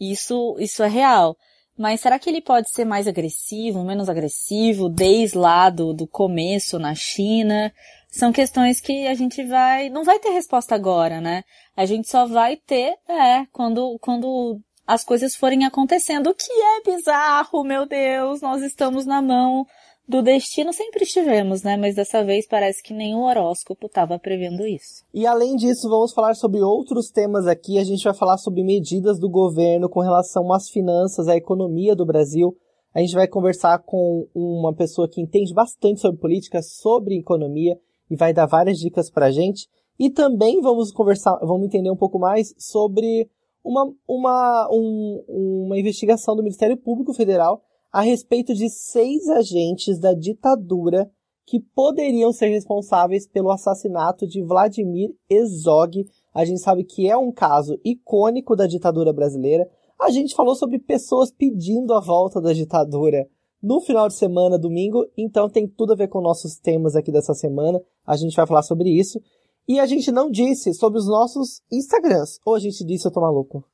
Isso, 0.00 0.56
isso 0.58 0.82
é 0.82 0.88
real. 0.88 1.36
Mas 1.76 2.00
será 2.00 2.18
que 2.18 2.30
ele 2.30 2.40
pode 2.40 2.70
ser 2.70 2.84
mais 2.84 3.08
agressivo, 3.08 3.84
menos 3.84 4.08
agressivo, 4.08 4.88
desde 4.88 5.36
lá 5.36 5.70
do, 5.70 5.92
do 5.92 6.06
começo 6.06 6.78
na 6.78 6.94
China? 6.94 7.72
São 8.14 8.30
questões 8.30 8.80
que 8.80 9.08
a 9.08 9.14
gente 9.14 9.42
vai, 9.42 9.90
não 9.90 10.04
vai 10.04 10.20
ter 10.20 10.30
resposta 10.30 10.72
agora, 10.72 11.20
né? 11.20 11.42
A 11.76 11.84
gente 11.84 12.08
só 12.08 12.24
vai 12.24 12.56
ter, 12.56 12.94
é, 13.08 13.44
quando, 13.52 13.98
quando 14.00 14.60
as 14.86 15.02
coisas 15.02 15.34
forem 15.34 15.64
acontecendo, 15.64 16.28
o 16.28 16.34
que 16.34 16.52
é 16.52 16.92
bizarro, 16.92 17.64
meu 17.64 17.84
Deus, 17.88 18.40
nós 18.40 18.62
estamos 18.62 19.04
na 19.04 19.20
mão 19.20 19.66
do 20.06 20.22
destino, 20.22 20.72
sempre 20.72 21.02
estivemos, 21.02 21.64
né? 21.64 21.76
Mas 21.76 21.96
dessa 21.96 22.22
vez 22.22 22.46
parece 22.46 22.84
que 22.84 22.94
o 22.94 23.24
horóscopo 23.24 23.86
estava 23.86 24.16
prevendo 24.16 24.64
isso. 24.64 25.02
E 25.12 25.26
além 25.26 25.56
disso, 25.56 25.88
vamos 25.88 26.12
falar 26.12 26.34
sobre 26.34 26.60
outros 26.60 27.10
temas 27.10 27.48
aqui. 27.48 27.78
A 27.80 27.84
gente 27.84 28.04
vai 28.04 28.14
falar 28.14 28.38
sobre 28.38 28.62
medidas 28.62 29.18
do 29.18 29.28
governo 29.28 29.88
com 29.88 29.98
relação 29.98 30.52
às 30.52 30.68
finanças, 30.68 31.26
à 31.26 31.34
economia 31.34 31.96
do 31.96 32.06
Brasil. 32.06 32.56
A 32.94 33.00
gente 33.00 33.16
vai 33.16 33.26
conversar 33.26 33.80
com 33.80 34.28
uma 34.32 34.72
pessoa 34.72 35.08
que 35.10 35.20
entende 35.20 35.52
bastante 35.52 36.00
sobre 36.00 36.20
política, 36.20 36.62
sobre 36.62 37.18
economia 37.18 37.76
e 38.10 38.16
vai 38.16 38.32
dar 38.32 38.46
várias 38.46 38.78
dicas 38.78 39.10
pra 39.10 39.30
gente. 39.30 39.68
E 39.98 40.10
também 40.10 40.60
vamos 40.60 40.92
conversar, 40.92 41.38
vamos 41.42 41.66
entender 41.66 41.90
um 41.90 41.96
pouco 41.96 42.18
mais 42.18 42.54
sobre 42.58 43.28
uma, 43.64 43.90
uma, 44.06 44.68
um, 44.70 45.24
uma 45.66 45.78
investigação 45.78 46.36
do 46.36 46.42
Ministério 46.42 46.76
Público 46.76 47.14
Federal 47.14 47.62
a 47.92 48.00
respeito 48.00 48.52
de 48.52 48.68
seis 48.68 49.28
agentes 49.28 49.98
da 50.00 50.12
ditadura 50.12 51.10
que 51.46 51.60
poderiam 51.60 52.32
ser 52.32 52.48
responsáveis 52.48 53.26
pelo 53.26 53.50
assassinato 53.50 54.26
de 54.26 54.42
Vladimir 54.42 55.14
Herzog. 55.30 56.04
A 56.34 56.44
gente 56.44 56.60
sabe 56.60 56.84
que 56.84 57.08
é 57.08 57.16
um 57.16 57.30
caso 57.30 57.78
icônico 57.84 58.56
da 58.56 58.66
ditadura 58.66 59.12
brasileira. 59.12 59.68
A 60.00 60.10
gente 60.10 60.34
falou 60.34 60.54
sobre 60.54 60.78
pessoas 60.78 61.30
pedindo 61.30 61.92
a 61.94 62.00
volta 62.00 62.40
da 62.40 62.52
ditadura 62.52 63.28
no 63.64 63.80
final 63.80 64.08
de 64.08 64.14
semana, 64.14 64.58
domingo, 64.58 65.06
então 65.16 65.48
tem 65.48 65.66
tudo 65.66 65.94
a 65.94 65.96
ver 65.96 66.08
com 66.08 66.20
nossos 66.20 66.56
temas 66.56 66.94
aqui 66.94 67.10
dessa 67.10 67.32
semana. 67.32 67.80
A 68.06 68.14
gente 68.14 68.36
vai 68.36 68.46
falar 68.46 68.62
sobre 68.62 68.90
isso. 68.90 69.18
E 69.66 69.80
a 69.80 69.86
gente 69.86 70.12
não 70.12 70.30
disse 70.30 70.74
sobre 70.74 70.98
os 70.98 71.08
nossos 71.08 71.62
Instagrams. 71.72 72.38
Ou 72.44 72.54
a 72.54 72.58
gente 72.58 72.84
disse, 72.84 73.08
eu 73.08 73.10
tô 73.10 73.22
maluco? 73.22 73.64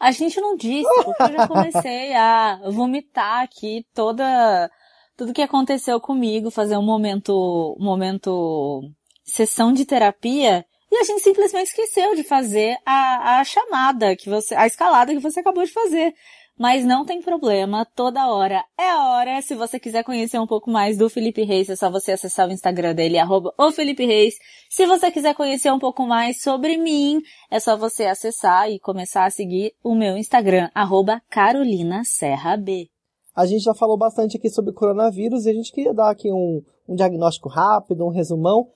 A 0.00 0.10
gente 0.10 0.40
não 0.40 0.56
disse, 0.56 0.88
porque 1.04 1.22
eu 1.24 1.32
já 1.32 1.46
comecei 1.48 2.14
a 2.14 2.70
vomitar 2.70 3.42
aqui 3.42 3.84
toda 3.94 4.70
tudo 5.14 5.32
que 5.32 5.42
aconteceu 5.42 6.00
comigo, 6.00 6.50
fazer 6.50 6.76
um 6.76 6.84
momento, 6.84 7.76
um 7.78 7.84
momento 7.84 8.82
sessão 9.24 9.72
de 9.72 9.84
terapia, 9.84 10.64
e 10.90 10.96
a 10.96 11.04
gente 11.04 11.20
simplesmente 11.20 11.68
esqueceu 11.68 12.14
de 12.14 12.22
fazer 12.22 12.76
a, 12.84 13.40
a 13.40 13.44
chamada 13.44 14.14
que 14.14 14.28
você, 14.28 14.54
a 14.54 14.66
escalada 14.66 15.12
que 15.12 15.20
você 15.20 15.40
acabou 15.40 15.64
de 15.64 15.72
fazer. 15.72 16.14
Mas 16.58 16.86
não 16.86 17.04
tem 17.04 17.20
problema, 17.20 17.84
toda 17.84 18.32
hora 18.32 18.64
é 18.78 18.96
hora. 18.96 19.42
Se 19.42 19.54
você 19.54 19.78
quiser 19.78 20.02
conhecer 20.02 20.38
um 20.38 20.46
pouco 20.46 20.70
mais 20.70 20.96
do 20.96 21.10
Felipe 21.10 21.42
Reis, 21.42 21.68
é 21.68 21.76
só 21.76 21.90
você 21.90 22.12
acessar 22.12 22.48
o 22.48 22.52
Instagram 22.52 22.94
dele, 22.94 23.18
arroba 23.18 23.52
o 23.58 23.70
Felipe 23.70 24.06
Reis. 24.06 24.34
Se 24.70 24.86
você 24.86 25.10
quiser 25.10 25.34
conhecer 25.34 25.70
um 25.70 25.78
pouco 25.78 26.06
mais 26.06 26.40
sobre 26.40 26.78
mim, 26.78 27.20
é 27.50 27.60
só 27.60 27.76
você 27.76 28.06
acessar 28.06 28.70
e 28.70 28.80
começar 28.80 29.26
a 29.26 29.30
seguir 29.30 29.74
o 29.84 29.94
meu 29.94 30.16
Instagram, 30.16 30.70
arroba 30.74 31.20
Carolina 31.28 32.02
Serra 32.04 32.56
B. 32.56 32.88
A 33.34 33.44
gente 33.44 33.62
já 33.62 33.74
falou 33.74 33.98
bastante 33.98 34.38
aqui 34.38 34.48
sobre 34.48 34.72
coronavírus 34.72 35.44
e 35.44 35.50
a 35.50 35.52
gente 35.52 35.70
queria 35.70 35.92
dar 35.92 36.08
aqui 36.08 36.32
um, 36.32 36.62
um 36.88 36.94
diagnóstico 36.94 37.50
rápido, 37.50 38.06
um 38.06 38.10
resumão. 38.10 38.66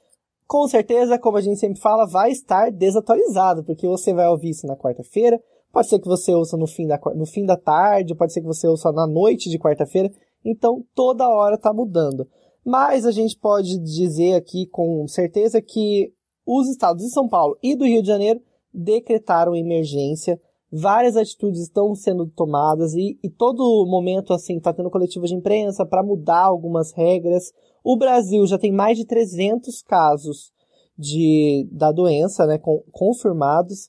Com 0.47 0.69
certeza, 0.69 1.19
como 1.19 1.39
a 1.39 1.41
gente 1.41 1.59
sempre 1.59 1.81
fala, 1.81 2.07
vai 2.07 2.31
estar 2.31 2.71
desatualizado, 2.71 3.65
porque 3.65 3.89
você 3.89 4.13
vai 4.13 4.27
ouvir 4.27 4.51
isso 4.51 4.67
na 4.67 4.77
quarta-feira, 4.77 5.41
Pode 5.73 5.89
ser 5.89 5.99
que 6.01 6.09
você 6.09 6.35
ouça 6.35 6.57
no 6.57 6.67
fim 6.67 6.87
da, 6.87 6.99
no 7.15 7.27
fim 7.27 7.45
da 7.45 7.57
tarde, 7.57 8.15
pode 8.15 8.33
ser 8.33 8.41
que 8.41 8.47
você 8.47 8.67
ouça 8.67 8.91
na 8.93 9.07
noite 9.07 9.49
de 9.49 9.59
quarta-feira. 9.59 10.11
Então, 10.45 10.85
toda 10.95 11.29
hora 11.29 11.55
está 11.55 11.73
mudando. 11.73 12.27
Mas 12.65 13.07
a 13.07 13.11
gente 13.11 13.39
pode 13.39 13.79
dizer 13.79 14.35
aqui 14.35 14.67
com 14.67 15.07
certeza 15.07 15.63
que 15.63 16.13
os 16.45 16.69
estados 16.69 17.05
de 17.05 17.11
São 17.11 17.29
Paulo 17.29 17.57
e 17.63 17.77
do 17.77 17.85
Rio 17.85 18.03
de 18.03 18.09
Janeiro 18.09 18.41
decretaram 18.73 19.55
emergência. 19.55 20.41
Várias 20.73 21.17
atitudes 21.17 21.63
estão 21.63 21.95
sendo 21.95 22.27
tomadas 22.27 22.95
e, 22.95 23.19
e 23.23 23.29
todo 23.29 23.87
momento 23.87 24.33
assim 24.33 24.57
está 24.57 24.73
tendo 24.73 24.91
coletiva 24.91 25.27
de 25.27 25.35
imprensa 25.35 25.85
para 25.85 26.03
mudar 26.03 26.43
algumas 26.43 26.93
regras. 26.93 27.53
O 27.83 27.97
Brasil 27.97 28.47
já 28.47 28.59
tem 28.59 28.73
mais 28.73 28.97
de 28.97 29.05
300 29.05 29.83
casos 29.83 30.53
de, 30.97 31.67
da 31.73 31.91
doença, 31.91 32.47
né, 32.47 32.59
com, 32.59 32.85
confirmados. 32.93 33.89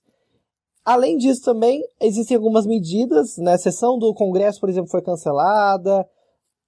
Além 0.84 1.18
disso, 1.18 1.44
também 1.44 1.84
existem 2.02 2.36
algumas 2.36 2.66
medidas, 2.66 3.38
né? 3.38 3.54
A 3.54 3.58
sessão 3.58 4.00
do 4.00 4.14
Congresso, 4.14 4.60
por 4.60 4.70
exemplo, 4.70 4.90
foi 4.90 5.02
cancelada, 5.02 6.06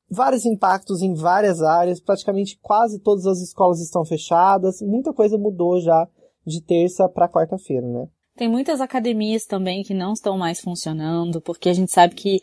vários 0.09 0.45
impactos 0.45 1.01
em 1.01 1.13
várias 1.13 1.61
áreas, 1.61 1.99
praticamente 1.99 2.59
quase 2.61 2.99
todas 2.99 3.25
as 3.25 3.39
escolas 3.39 3.81
estão 3.81 4.05
fechadas, 4.05 4.81
muita 4.81 5.13
coisa 5.13 5.37
mudou 5.37 5.81
já 5.81 6.07
de 6.45 6.61
terça 6.61 7.09
para 7.09 7.29
quarta-feira, 7.29 7.87
né? 7.87 8.07
Tem 8.35 8.49
muitas 8.49 8.81
academias 8.81 9.45
também 9.45 9.83
que 9.83 9.93
não 9.93 10.13
estão 10.13 10.37
mais 10.37 10.59
funcionando, 10.59 11.41
porque 11.41 11.69
a 11.69 11.73
gente 11.73 11.91
sabe 11.91 12.15
que 12.15 12.39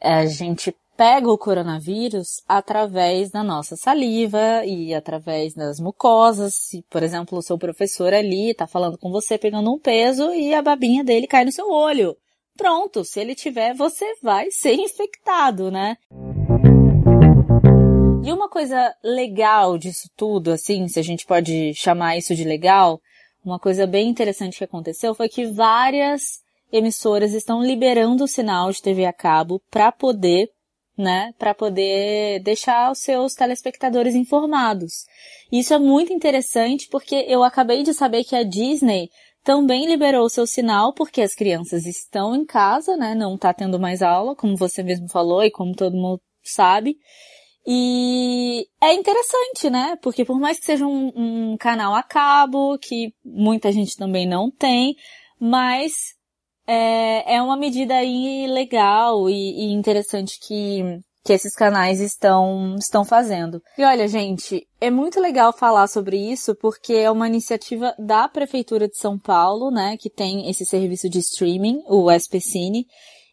a 0.00 0.26
gente 0.26 0.74
pega 0.96 1.30
o 1.30 1.36
coronavírus 1.36 2.42
através 2.48 3.30
da 3.30 3.44
nossa 3.44 3.76
saliva 3.76 4.64
e 4.64 4.94
através 4.94 5.54
das 5.54 5.78
mucosas. 5.78 6.54
Se, 6.54 6.82
por 6.88 7.02
exemplo, 7.02 7.38
o 7.38 7.42
seu 7.42 7.58
professor 7.58 8.14
ali 8.14 8.50
está 8.50 8.66
falando 8.66 8.96
com 8.96 9.10
você 9.10 9.36
pegando 9.36 9.72
um 9.72 9.78
peso 9.78 10.32
e 10.32 10.54
a 10.54 10.62
babinha 10.62 11.04
dele 11.04 11.26
cai 11.26 11.44
no 11.44 11.52
seu 11.52 11.70
olho. 11.70 12.16
Pronto, 12.56 13.04
se 13.04 13.20
ele 13.20 13.34
tiver, 13.34 13.74
você 13.74 14.04
vai 14.22 14.50
ser 14.50 14.74
infectado, 14.74 15.70
né? 15.70 15.98
E 18.24 18.32
uma 18.32 18.48
coisa 18.48 18.94
legal 19.04 19.76
disso 19.76 20.08
tudo, 20.16 20.50
assim, 20.50 20.88
se 20.88 20.98
a 20.98 21.02
gente 21.02 21.26
pode 21.26 21.74
chamar 21.74 22.16
isso 22.16 22.34
de 22.34 22.44
legal, 22.44 23.00
uma 23.44 23.58
coisa 23.60 23.86
bem 23.86 24.08
interessante 24.08 24.58
que 24.58 24.64
aconteceu 24.64 25.14
foi 25.14 25.28
que 25.28 25.46
várias 25.46 26.40
emissoras 26.72 27.32
estão 27.32 27.62
liberando 27.62 28.24
o 28.24 28.28
sinal 28.28 28.72
de 28.72 28.82
TV 28.82 29.04
a 29.04 29.12
cabo 29.12 29.62
para 29.70 29.92
poder 29.92 30.50
né, 30.96 31.32
para 31.38 31.54
poder 31.54 32.40
deixar 32.40 32.90
os 32.90 33.00
seus 33.00 33.34
telespectadores 33.34 34.14
informados. 34.14 35.04
Isso 35.52 35.74
é 35.74 35.78
muito 35.78 36.12
interessante 36.12 36.88
porque 36.90 37.24
eu 37.28 37.42
acabei 37.42 37.82
de 37.82 37.92
saber 37.92 38.24
que 38.24 38.34
a 38.34 38.42
Disney 38.42 39.08
também 39.44 39.86
liberou 39.86 40.24
o 40.24 40.30
seu 40.30 40.46
sinal 40.46 40.92
porque 40.92 41.20
as 41.20 41.34
crianças 41.34 41.86
estão 41.86 42.34
em 42.34 42.44
casa, 42.44 42.96
né, 42.96 43.14
não 43.14 43.36
tá 43.36 43.52
tendo 43.52 43.78
mais 43.78 44.02
aula, 44.02 44.34
como 44.34 44.56
você 44.56 44.82
mesmo 44.82 45.08
falou 45.08 45.44
e 45.44 45.50
como 45.50 45.74
todo 45.74 45.96
mundo 45.96 46.20
sabe. 46.42 46.96
E 47.66 48.68
é 48.80 48.94
interessante, 48.94 49.68
né? 49.68 49.96
Porque 50.00 50.24
por 50.24 50.38
mais 50.38 50.58
que 50.60 50.66
seja 50.66 50.86
um, 50.86 51.10
um 51.16 51.56
canal 51.56 51.96
a 51.96 52.02
cabo, 52.02 52.78
que 52.78 53.12
muita 53.24 53.72
gente 53.72 53.96
também 53.96 54.24
não 54.24 54.52
tem, 54.52 54.94
mas 55.40 55.92
é, 56.66 57.36
é 57.36 57.42
uma 57.42 57.56
medida 57.56 57.94
aí 57.94 58.46
legal 58.48 59.30
e, 59.30 59.34
e 59.34 59.72
interessante 59.72 60.38
que, 60.40 60.82
que 61.24 61.32
esses 61.32 61.54
canais 61.54 62.00
estão, 62.00 62.74
estão 62.76 63.04
fazendo. 63.04 63.62
E 63.78 63.84
olha, 63.84 64.08
gente, 64.08 64.66
é 64.80 64.90
muito 64.90 65.20
legal 65.20 65.52
falar 65.52 65.86
sobre 65.86 66.16
isso 66.16 66.54
porque 66.56 66.94
é 66.94 67.10
uma 67.10 67.28
iniciativa 67.28 67.94
da 67.98 68.28
Prefeitura 68.28 68.88
de 68.88 68.96
São 68.96 69.18
Paulo, 69.18 69.70
né, 69.70 69.96
que 69.96 70.10
tem 70.10 70.50
esse 70.50 70.64
serviço 70.64 71.08
de 71.08 71.20
streaming, 71.20 71.82
o 71.86 72.10
SPCine, 72.10 72.86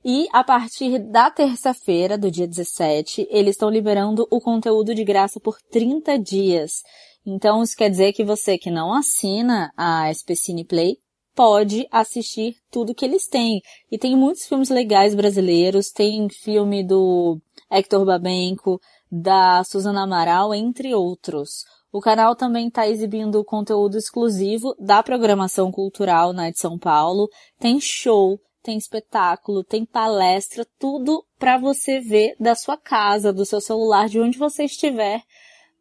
e 0.06 0.28
a 0.34 0.44
partir 0.44 1.00
da 1.00 1.32
terça-feira, 1.32 2.18
do 2.18 2.30
dia 2.30 2.46
17, 2.46 3.26
eles 3.32 3.52
estão 3.52 3.70
liberando 3.70 4.28
o 4.30 4.42
conteúdo 4.42 4.94
de 4.94 5.04
graça 5.04 5.40
por 5.40 5.58
30 5.72 6.20
dias. 6.20 6.82
Então, 7.26 7.64
isso 7.64 7.74
quer 7.74 7.90
dizer 7.90 8.12
que 8.12 8.22
você 8.22 8.58
que 8.58 8.70
não 8.70 8.94
assina 8.94 9.72
a 9.78 10.12
SPCine 10.12 10.66
Play 10.66 10.98
pode 11.36 11.88
assistir 11.92 12.56
tudo 12.72 12.96
que 12.96 13.06
eles 13.06 13.28
têm. 13.28 13.62
E 13.92 13.98
tem 13.98 14.16
muitos 14.16 14.46
filmes 14.46 14.70
legais 14.70 15.16
brasileiros, 15.16 15.92
tem 15.92 16.28
filme 16.30 16.84
do 16.86 17.40
Hector 17.72 18.06
Babenco, 18.06 18.80
da 19.12 19.64
Suzana 19.64 20.04
Amaral, 20.04 20.54
entre 20.54 20.94
outros. 20.94 21.64
O 21.92 22.02
canal 22.02 22.36
também 22.36 22.68
está 22.68 22.88
exibindo 22.88 23.44
conteúdo 23.44 23.98
exclusivo 23.98 24.76
da 24.80 25.04
programação 25.04 25.72
cultural 25.72 26.34
na 26.34 26.50
de 26.50 26.60
São 26.60 26.78
Paulo. 26.78 27.30
Tem 27.60 27.80
show, 27.80 28.40
tem 28.64 28.78
espetáculo, 28.78 29.64
tem 29.64 29.86
palestra, 29.86 30.66
tudo 30.80 31.24
para 31.38 31.58
você 31.58 32.00
ver 32.00 32.36
da 32.40 32.56
sua 32.56 32.78
casa, 32.78 33.32
do 33.32 33.46
seu 33.46 33.62
celular, 33.62 34.08
de 34.08 34.20
onde 34.20 34.40
você 34.40 34.64
estiver 34.64 35.22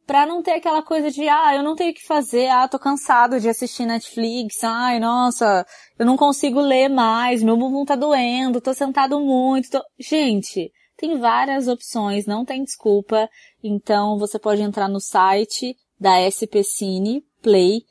Pra 0.07 0.27
não 0.27 0.43
ter 0.43 0.53
aquela 0.53 0.83
coisa 0.83 1.11
de, 1.11 1.29
ah, 1.29 1.55
eu 1.55 1.63
não 1.63 1.77
tenho 1.77 1.93
o 1.93 1.95
que 1.95 2.05
fazer, 2.05 2.49
ah, 2.49 2.67
tô 2.67 2.79
cansado 2.79 3.39
de 3.39 3.49
assistir 3.49 3.87
Netflix, 3.87 4.63
ai, 4.65 4.99
nossa, 4.99 5.65
eu 5.97 6.05
não 6.05 6.17
consigo 6.17 6.61
ler 6.61 6.89
mais, 6.89 7.43
meu 7.43 7.57
bumbum 7.57 7.85
tá 7.85 7.95
doendo, 7.95 8.61
tô 8.61 8.75
sentado 8.75 9.21
muito, 9.21 9.71
tô... 9.71 9.81
Gente, 9.99 10.73
tem 10.97 11.19
várias 11.19 11.69
opções, 11.69 12.27
não 12.27 12.45
tem 12.45 12.65
desculpa, 12.65 13.29
então 13.63 14.19
você 14.19 14.39
pode 14.39 14.61
entrar 14.61 14.89
no 14.89 15.01
site 15.01 15.77
da 15.99 16.19
SP 16.19 16.65
Cine 16.65 17.23
Play 17.41 17.83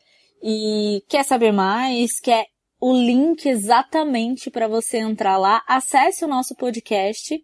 e 0.44 1.04
quer 1.08 1.24
saber 1.24 1.54
mais, 1.54 2.20
quer 2.20 2.46
o 2.80 2.94
link 2.94 3.48
exatamente 3.48 4.50
para 4.50 4.68
você 4.68 4.98
entrar 4.98 5.38
lá, 5.38 5.64
acesse 5.68 6.26
o 6.26 6.28
nosso 6.28 6.56
podcast 6.56 7.42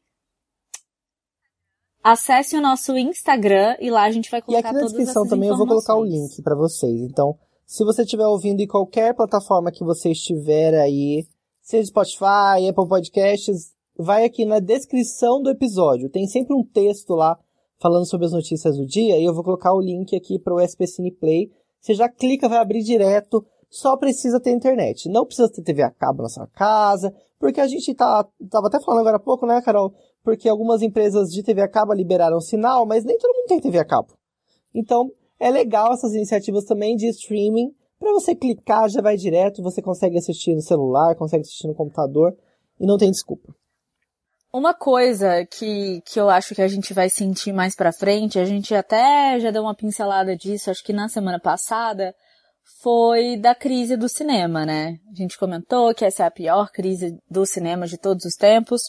Acesse 2.10 2.56
o 2.56 2.62
nosso 2.62 2.98
Instagram 2.98 3.76
e 3.82 3.92
lá 3.92 4.04
a 4.04 4.12
gente 4.12 4.32
vai 4.32 4.42
colocar 4.42 4.70
todas 4.70 4.76
E 4.76 4.86
aqui 4.86 4.94
na 4.94 4.98
descrição 4.98 5.28
também 5.28 5.50
eu 5.50 5.58
vou 5.58 5.68
colocar 5.68 5.94
o 5.94 6.06
link 6.06 6.42
para 6.42 6.56
vocês. 6.56 7.02
Então, 7.02 7.38
se 7.66 7.84
você 7.84 8.04
estiver 8.04 8.26
ouvindo 8.26 8.62
em 8.62 8.66
qualquer 8.66 9.14
plataforma 9.14 9.74
que 9.74 9.84
você 9.84 10.12
estiver 10.12 10.74
aí, 10.76 11.28
seja 11.62 11.90
Spotify, 11.90 12.66
Apple 12.70 12.88
Podcasts, 12.88 13.74
vai 13.98 14.24
aqui 14.24 14.46
na 14.46 14.60
descrição 14.60 15.42
do 15.42 15.50
episódio. 15.50 16.10
Tem 16.10 16.26
sempre 16.28 16.56
um 16.56 16.64
texto 16.64 17.14
lá 17.14 17.38
falando 17.78 18.06
sobre 18.06 18.26
as 18.26 18.32
notícias 18.32 18.78
do 18.78 18.86
dia 18.86 19.20
e 19.20 19.26
eu 19.26 19.34
vou 19.34 19.44
colocar 19.44 19.74
o 19.74 19.82
link 19.82 20.16
aqui 20.16 20.40
para 20.40 20.56
o 20.56 20.62
SP 20.64 20.88
Cine 20.88 21.12
Play. 21.12 21.52
Você 21.82 21.94
já 21.94 22.08
clica, 22.08 22.48
vai 22.48 22.60
abrir 22.60 22.84
direto. 22.84 23.46
Só 23.70 23.98
precisa 23.98 24.40
ter 24.40 24.52
internet. 24.52 25.10
Não 25.10 25.26
precisa 25.26 25.52
ter 25.52 25.62
TV 25.62 25.84
a 25.84 25.92
cabo 25.92 26.24
na 26.24 26.30
sua 26.30 26.48
casa, 26.48 27.14
porque 27.38 27.60
a 27.60 27.68
gente 27.68 27.94
tá, 27.94 28.26
tava 28.50 28.68
até 28.68 28.80
falando 28.80 29.02
agora 29.02 29.18
há 29.18 29.20
pouco, 29.20 29.46
né, 29.46 29.62
Carol? 29.62 29.94
Porque 30.28 30.50
algumas 30.50 30.82
empresas 30.82 31.30
de 31.30 31.42
TV 31.42 31.62
a 31.62 31.70
cabo 31.70 31.94
liberaram 31.94 32.42
sinal, 32.42 32.86
mas 32.86 33.06
nem 33.06 33.18
todo 33.18 33.34
mundo 33.34 33.48
tem 33.48 33.62
TV 33.62 33.80
a 33.80 33.86
cabo. 33.86 34.10
Então, 34.76 35.10
é 35.40 35.50
legal 35.50 35.94
essas 35.94 36.14
iniciativas 36.14 36.66
também 36.66 36.98
de 36.98 37.08
streaming, 37.08 37.74
para 37.98 38.12
você 38.12 38.36
clicar 38.36 38.90
já 38.90 39.02
vai 39.02 39.16
direto, 39.16 39.64
você 39.64 39.82
consegue 39.82 40.18
assistir 40.18 40.54
no 40.54 40.62
celular, 40.62 41.16
consegue 41.16 41.44
assistir 41.44 41.66
no 41.68 41.74
computador 41.74 42.36
e 42.78 42.86
não 42.86 42.98
tem 42.98 43.10
desculpa. 43.10 43.56
Uma 44.54 44.74
coisa 44.74 45.46
que, 45.46 46.02
que 46.02 46.20
eu 46.20 46.30
acho 46.30 46.54
que 46.54 46.62
a 46.62 46.68
gente 46.68 46.94
vai 46.94 47.10
sentir 47.10 47.54
mais 47.54 47.74
pra 47.74 47.94
frente, 47.94 48.38
a 48.38 48.44
gente 48.44 48.76
até 48.76 49.40
já 49.40 49.50
deu 49.50 49.62
uma 49.62 49.78
pincelada 49.78 50.36
disso, 50.36 50.70
acho 50.70 50.84
que 50.84 50.92
na 50.92 51.08
semana 51.08 51.40
passada, 51.40 52.14
foi 52.82 53.38
da 53.38 53.56
crise 53.56 53.96
do 53.96 54.10
cinema, 54.10 54.66
né? 54.66 54.98
A 55.10 55.16
gente 55.16 55.38
comentou 55.38 55.96
que 55.96 56.04
essa 56.04 56.24
é 56.24 56.28
a 56.28 56.32
pior 56.32 56.70
crise 56.70 57.18
do 57.32 57.46
cinema 57.46 57.88
de 57.88 57.98
todos 57.98 58.26
os 58.26 58.36
tempos. 58.36 58.82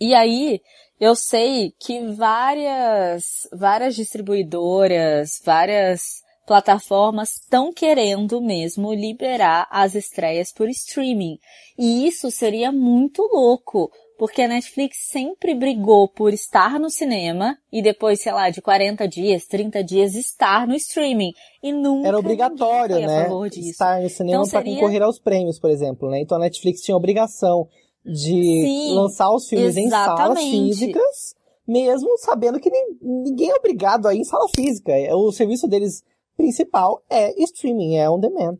E 0.00 0.14
aí, 0.14 0.60
Eu 1.04 1.16
sei 1.16 1.72
que 1.80 1.98
várias, 2.12 3.48
várias 3.52 3.96
distribuidoras, 3.96 5.42
várias 5.44 6.22
plataformas 6.46 7.40
estão 7.40 7.72
querendo 7.72 8.40
mesmo 8.40 8.94
liberar 8.94 9.66
as 9.68 9.96
estreias 9.96 10.52
por 10.52 10.68
streaming. 10.68 11.38
E 11.76 12.06
isso 12.06 12.30
seria 12.30 12.70
muito 12.70 13.20
louco, 13.32 13.90
porque 14.16 14.42
a 14.42 14.46
Netflix 14.46 14.98
sempre 15.08 15.56
brigou 15.56 16.08
por 16.08 16.32
estar 16.32 16.78
no 16.78 16.88
cinema 16.88 17.58
e 17.72 17.82
depois, 17.82 18.22
sei 18.22 18.32
lá, 18.32 18.48
de 18.48 18.62
40 18.62 19.08
dias, 19.08 19.44
30 19.46 19.82
dias 19.82 20.14
estar 20.14 20.68
no 20.68 20.76
streaming. 20.76 21.32
E 21.60 21.72
nunca 21.72 22.06
Era 22.06 22.18
obrigatório, 22.18 23.00
né? 23.00 23.28
Estar 23.56 24.00
no 24.00 24.08
cinema 24.08 24.42
então, 24.42 24.48
para 24.48 24.60
seria... 24.60 24.74
concorrer 24.76 25.02
aos 25.02 25.18
prêmios, 25.18 25.58
por 25.58 25.68
exemplo, 25.68 26.08
né? 26.08 26.20
Então 26.20 26.36
a 26.36 26.40
Netflix 26.40 26.80
tinha 26.82 26.96
obrigação 26.96 27.66
de 28.04 28.20
Sim, 28.20 28.94
lançar 28.94 29.30
os 29.32 29.48
filmes 29.48 29.76
exatamente. 29.76 29.84
em 29.84 30.16
salas 30.16 30.38
físicas, 30.40 31.34
mesmo 31.66 32.18
sabendo 32.18 32.58
que 32.60 32.70
ninguém 33.00 33.50
é 33.50 33.54
obrigado 33.54 34.06
a 34.06 34.14
ir 34.14 34.18
em 34.18 34.24
sala 34.24 34.48
física. 34.54 34.92
O 35.14 35.30
serviço 35.32 35.68
deles 35.68 36.02
principal 36.36 37.02
é 37.08 37.32
streaming, 37.42 37.96
é 37.96 38.10
on 38.10 38.18
demand. 38.18 38.58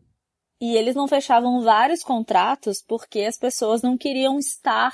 E 0.60 0.76
eles 0.76 0.94
não 0.94 1.08
fechavam 1.08 1.60
vários 1.62 2.04
contratos 2.04 2.82
porque 2.86 3.20
as 3.20 3.36
pessoas 3.36 3.82
não 3.82 3.98
queriam 3.98 4.38
estar 4.38 4.92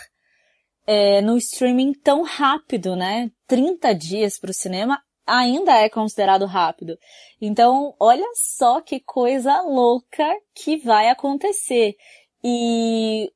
é, 0.87 1.21
no 1.21 1.37
streaming 1.37 1.93
tão 1.93 2.23
rápido, 2.23 2.97
né? 2.97 3.31
30 3.47 3.95
dias 3.95 4.39
para 4.39 4.51
o 4.51 4.55
cinema 4.55 4.99
ainda 5.27 5.73
é 5.73 5.91
considerado 5.91 6.47
rápido. 6.47 6.97
Então, 7.39 7.95
olha 8.01 8.25
só 8.35 8.81
que 8.81 8.99
coisa 8.99 9.61
louca 9.61 10.27
que 10.55 10.79
vai 10.79 11.11
acontecer. 11.11 11.95
E 12.43 13.31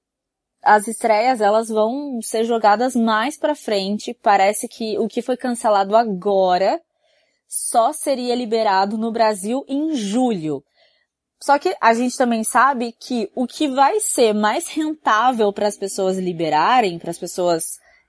as 0.62 0.86
estreias, 0.86 1.40
elas 1.40 1.68
vão 1.68 2.20
ser 2.22 2.44
jogadas 2.44 2.94
mais 2.94 3.36
para 3.36 3.54
frente. 3.54 4.14
Parece 4.14 4.68
que 4.68 4.96
o 4.98 5.08
que 5.08 5.20
foi 5.20 5.36
cancelado 5.36 5.96
agora 5.96 6.80
só 7.48 7.92
seria 7.92 8.34
liberado 8.34 8.96
no 8.96 9.10
Brasil 9.10 9.64
em 9.68 9.94
julho. 9.94 10.62
Só 11.42 11.58
que 11.58 11.76
a 11.80 11.92
gente 11.92 12.16
também 12.16 12.44
sabe 12.44 12.92
que 12.92 13.28
o 13.34 13.46
que 13.46 13.66
vai 13.66 13.98
ser 13.98 14.32
mais 14.32 14.68
rentável 14.68 15.52
para 15.52 15.66
as 15.66 15.76
pessoas 15.76 16.16
liberarem, 16.16 16.98
para 16.98 17.10
as 17.10 17.18
pessoas 17.18 17.64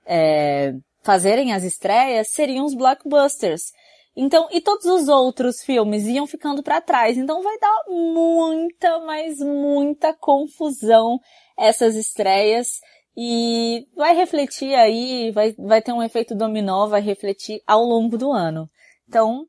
é, 0.06 0.72
fazerem 1.02 1.52
as 1.52 1.64
estreias, 1.64 2.28
seriam 2.30 2.64
os 2.64 2.74
blockbusters. 2.74 3.72
Então, 4.16 4.46
e 4.52 4.60
todos 4.60 4.86
os 4.86 5.08
outros 5.08 5.62
filmes 5.64 6.04
iam 6.04 6.26
ficando 6.26 6.62
para 6.62 6.80
trás. 6.80 7.18
Então 7.18 7.42
vai 7.42 7.58
dar 7.58 7.84
muita, 7.88 9.00
mas 9.00 9.38
muita 9.40 10.14
confusão 10.14 11.18
essas 11.58 11.94
estreias 11.96 12.80
e 13.16 13.86
vai 13.96 14.14
refletir 14.14 14.74
aí, 14.74 15.30
vai, 15.30 15.54
vai 15.58 15.80
ter 15.80 15.92
um 15.92 16.02
efeito 16.02 16.34
dominó, 16.34 16.86
vai 16.86 17.00
refletir 17.00 17.62
ao 17.66 17.82
longo 17.82 18.18
do 18.18 18.32
ano. 18.32 18.68
Então, 19.08 19.46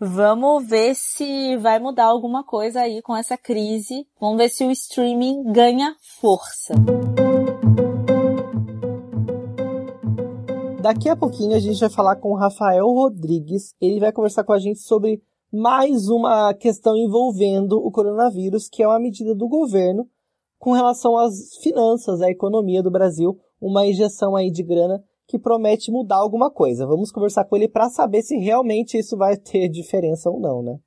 Vamos 0.00 0.66
ver 0.68 0.94
se 0.96 1.56
vai 1.56 1.78
mudar 1.78 2.06
alguma 2.06 2.44
coisa 2.44 2.80
aí 2.80 3.00
com 3.00 3.16
essa 3.16 3.38
crise. 3.38 4.06
Vamos 4.20 4.38
ver 4.38 4.48
se 4.48 4.64
o 4.64 4.70
streaming 4.72 5.52
ganha 5.52 5.94
força. 6.20 6.74
Daqui 10.82 11.08
a 11.08 11.16
pouquinho 11.16 11.56
a 11.56 11.60
gente 11.60 11.78
vai 11.78 11.88
falar 11.88 12.16
com 12.16 12.32
o 12.32 12.36
Rafael 12.36 12.86
Rodrigues. 12.86 13.72
Ele 13.80 14.00
vai 14.00 14.12
conversar 14.12 14.42
com 14.42 14.52
a 14.52 14.58
gente 14.58 14.80
sobre 14.80 15.22
mais 15.52 16.08
uma 16.08 16.52
questão 16.52 16.96
envolvendo 16.96 17.78
o 17.78 17.90
coronavírus, 17.90 18.68
que 18.68 18.82
é 18.82 18.88
uma 18.88 18.98
medida 18.98 19.32
do 19.34 19.48
governo 19.48 20.06
com 20.64 20.72
relação 20.72 21.18
às 21.18 21.58
finanças, 21.58 22.22
à 22.22 22.30
economia 22.30 22.82
do 22.82 22.90
Brasil, 22.90 23.38
uma 23.60 23.86
injeção 23.86 24.34
aí 24.34 24.50
de 24.50 24.62
grana 24.62 25.04
que 25.28 25.38
promete 25.38 25.92
mudar 25.92 26.16
alguma 26.16 26.50
coisa. 26.50 26.86
Vamos 26.86 27.12
conversar 27.12 27.44
com 27.44 27.54
ele 27.54 27.68
para 27.68 27.90
saber 27.90 28.22
se 28.22 28.38
realmente 28.38 28.96
isso 28.96 29.14
vai 29.14 29.36
ter 29.36 29.68
diferença 29.68 30.30
ou 30.30 30.40
não, 30.40 30.62
né? 30.62 30.78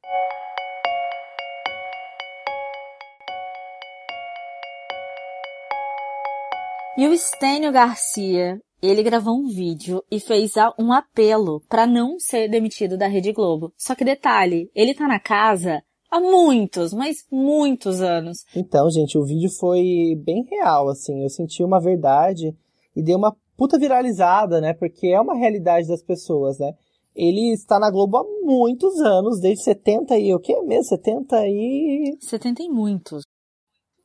E 6.97 7.07
o 7.07 7.13
Estênio 7.13 7.71
Garcia, 7.71 8.59
ele 8.81 9.03
gravou 9.03 9.35
um 9.35 9.47
vídeo 9.47 10.03
e 10.09 10.19
fez 10.19 10.53
um 10.79 10.91
apelo 10.91 11.61
para 11.69 11.85
não 11.85 12.17
ser 12.17 12.49
demitido 12.49 12.97
da 12.97 13.05
Rede 13.05 13.31
Globo. 13.31 13.71
Só 13.77 13.93
que 13.93 14.03
detalhe, 14.03 14.71
ele 14.73 14.95
tá 14.95 15.07
na 15.07 15.19
casa 15.19 15.83
há 16.09 16.19
muitos, 16.19 16.93
mas 16.93 17.25
muitos 17.31 18.01
anos. 18.01 18.45
Então, 18.55 18.89
gente, 18.89 19.17
o 19.17 19.25
vídeo 19.25 19.49
foi 19.49 20.15
bem 20.23 20.43
real, 20.49 20.89
assim. 20.89 21.23
Eu 21.23 21.29
senti 21.29 21.63
uma 21.63 21.79
verdade 21.79 22.55
e 22.95 23.03
dei 23.03 23.15
uma 23.15 23.35
puta 23.57 23.77
viralizada, 23.77 24.61
né? 24.61 24.73
Porque 24.73 25.07
é 25.07 25.19
uma 25.19 25.35
realidade 25.35 25.87
das 25.87 26.01
pessoas, 26.01 26.59
né? 26.59 26.73
Ele 27.15 27.51
está 27.51 27.79
na 27.79 27.89
Globo 27.89 28.17
há 28.17 28.23
muitos 28.43 28.99
anos, 29.01 29.39
desde 29.39 29.63
70 29.63 30.17
e 30.19 30.33
o 30.33 30.39
que 30.39 30.55
mesmo? 30.61 30.83
70 30.83 31.47
e... 31.47 32.15
70 32.21 32.61
e 32.61 32.69
muitos. 32.69 33.23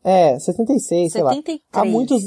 É, 0.03 0.39
76, 0.39 1.13
73. 1.13 1.13
sei 1.13 1.23
lá. 1.23 1.83
Há 1.83 1.85
muitos, 1.85 2.23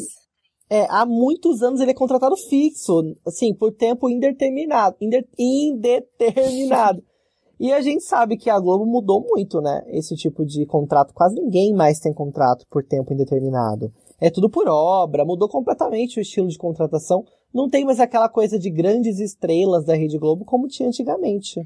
é, 0.69 0.85
há 0.89 1.05
muitos 1.05 1.61
anos 1.63 1.81
ele 1.81 1.91
é 1.91 1.95
contratado 1.95 2.37
fixo, 2.37 3.15
assim, 3.25 3.53
por 3.53 3.73
tempo 3.73 4.09
indeterminado, 4.09 4.95
indeterminado. 5.37 7.03
e 7.59 7.71
a 7.71 7.81
gente 7.81 8.03
sabe 8.03 8.37
que 8.37 8.49
a 8.49 8.59
Globo 8.59 8.85
mudou 8.85 9.25
muito, 9.27 9.61
né? 9.61 9.83
Esse 9.87 10.15
tipo 10.15 10.45
de 10.45 10.65
contrato, 10.65 11.13
quase 11.13 11.35
ninguém 11.35 11.73
mais 11.73 11.99
tem 11.99 12.13
contrato 12.13 12.65
por 12.69 12.83
tempo 12.83 13.13
indeterminado 13.13 13.91
é 14.19 14.29
tudo 14.29 14.49
por 14.49 14.67
obra, 14.67 15.25
mudou 15.25 15.49
completamente 15.49 16.19
o 16.19 16.21
estilo 16.21 16.47
de 16.47 16.57
contratação. 16.57 17.23
Não 17.53 17.69
tem 17.69 17.85
mais 17.85 17.99
aquela 17.99 18.29
coisa 18.29 18.59
de 18.59 18.69
grandes 18.69 19.19
estrelas 19.19 19.85
da 19.85 19.95
Rede 19.95 20.17
Globo 20.17 20.45
como 20.45 20.67
tinha 20.67 20.87
antigamente. 20.87 21.61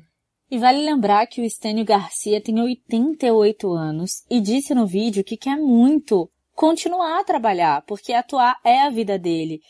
E 0.51 0.57
vale 0.57 0.83
lembrar 0.83 1.27
que 1.27 1.41
o 1.41 1.45
Estênio 1.45 1.85
Garcia 1.85 2.41
tem 2.41 2.59
88 2.59 3.71
anos 3.71 4.23
e 4.29 4.41
disse 4.41 4.73
no 4.73 4.85
vídeo 4.85 5.23
que 5.23 5.37
quer 5.37 5.57
muito 5.57 6.29
continuar 6.55 7.19
a 7.19 7.23
trabalhar, 7.23 7.83
porque 7.85 8.11
atuar 8.11 8.57
é 8.65 8.81
a 8.81 8.89
vida 8.89 9.17
dele. 9.17 9.61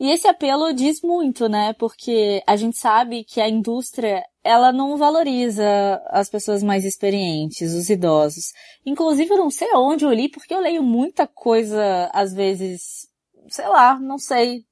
E 0.00 0.10
esse 0.10 0.26
apelo 0.26 0.72
diz 0.72 1.02
muito, 1.02 1.48
né? 1.48 1.72
Porque 1.74 2.42
a 2.46 2.56
gente 2.56 2.76
sabe 2.76 3.22
que 3.22 3.40
a 3.40 3.48
indústria, 3.48 4.24
ela 4.44 4.70
não 4.70 4.98
valoriza 4.98 5.64
as 6.10 6.28
pessoas 6.28 6.62
mais 6.62 6.84
experientes, 6.84 7.72
os 7.72 7.88
idosos. 7.88 8.52
Inclusive, 8.84 9.32
eu 9.32 9.38
não 9.38 9.50
sei 9.50 9.74
onde 9.74 10.04
eu 10.04 10.12
li, 10.12 10.28
porque 10.28 10.52
eu 10.52 10.60
leio 10.60 10.82
muita 10.82 11.26
coisa, 11.26 12.10
às 12.12 12.34
vezes, 12.34 13.08
sei 13.48 13.66
lá, 13.66 13.98
não 13.98 14.18
sei. 14.18 14.62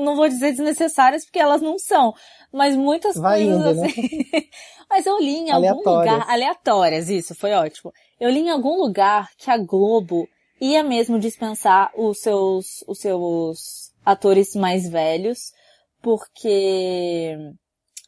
Não 0.00 0.14
vou 0.14 0.28
dizer 0.28 0.52
desnecessárias, 0.52 1.24
porque 1.24 1.40
elas 1.40 1.60
não 1.60 1.76
são. 1.76 2.14
Mas 2.52 2.76
muitas 2.76 3.16
Vai 3.16 3.44
coisas 3.44 3.58
indo, 3.58 3.74
né? 3.74 3.88
assim. 3.88 4.02
Né? 4.32 4.42
mas 4.88 5.04
eu 5.04 5.18
li 5.18 5.38
em 5.38 5.50
algum 5.50 5.78
lugar. 5.78 6.30
Aleatórias, 6.30 7.08
isso, 7.08 7.34
foi 7.34 7.52
ótimo. 7.52 7.92
Eu 8.20 8.30
li 8.30 8.40
em 8.40 8.50
algum 8.50 8.78
lugar 8.78 9.28
que 9.36 9.50
a 9.50 9.58
Globo 9.58 10.28
ia 10.60 10.84
mesmo 10.84 11.18
dispensar 11.18 11.90
os 11.96 12.20
seus, 12.20 12.84
os 12.86 13.00
seus 13.00 13.92
atores 14.04 14.54
mais 14.54 14.88
velhos, 14.88 15.52
porque 16.00 17.36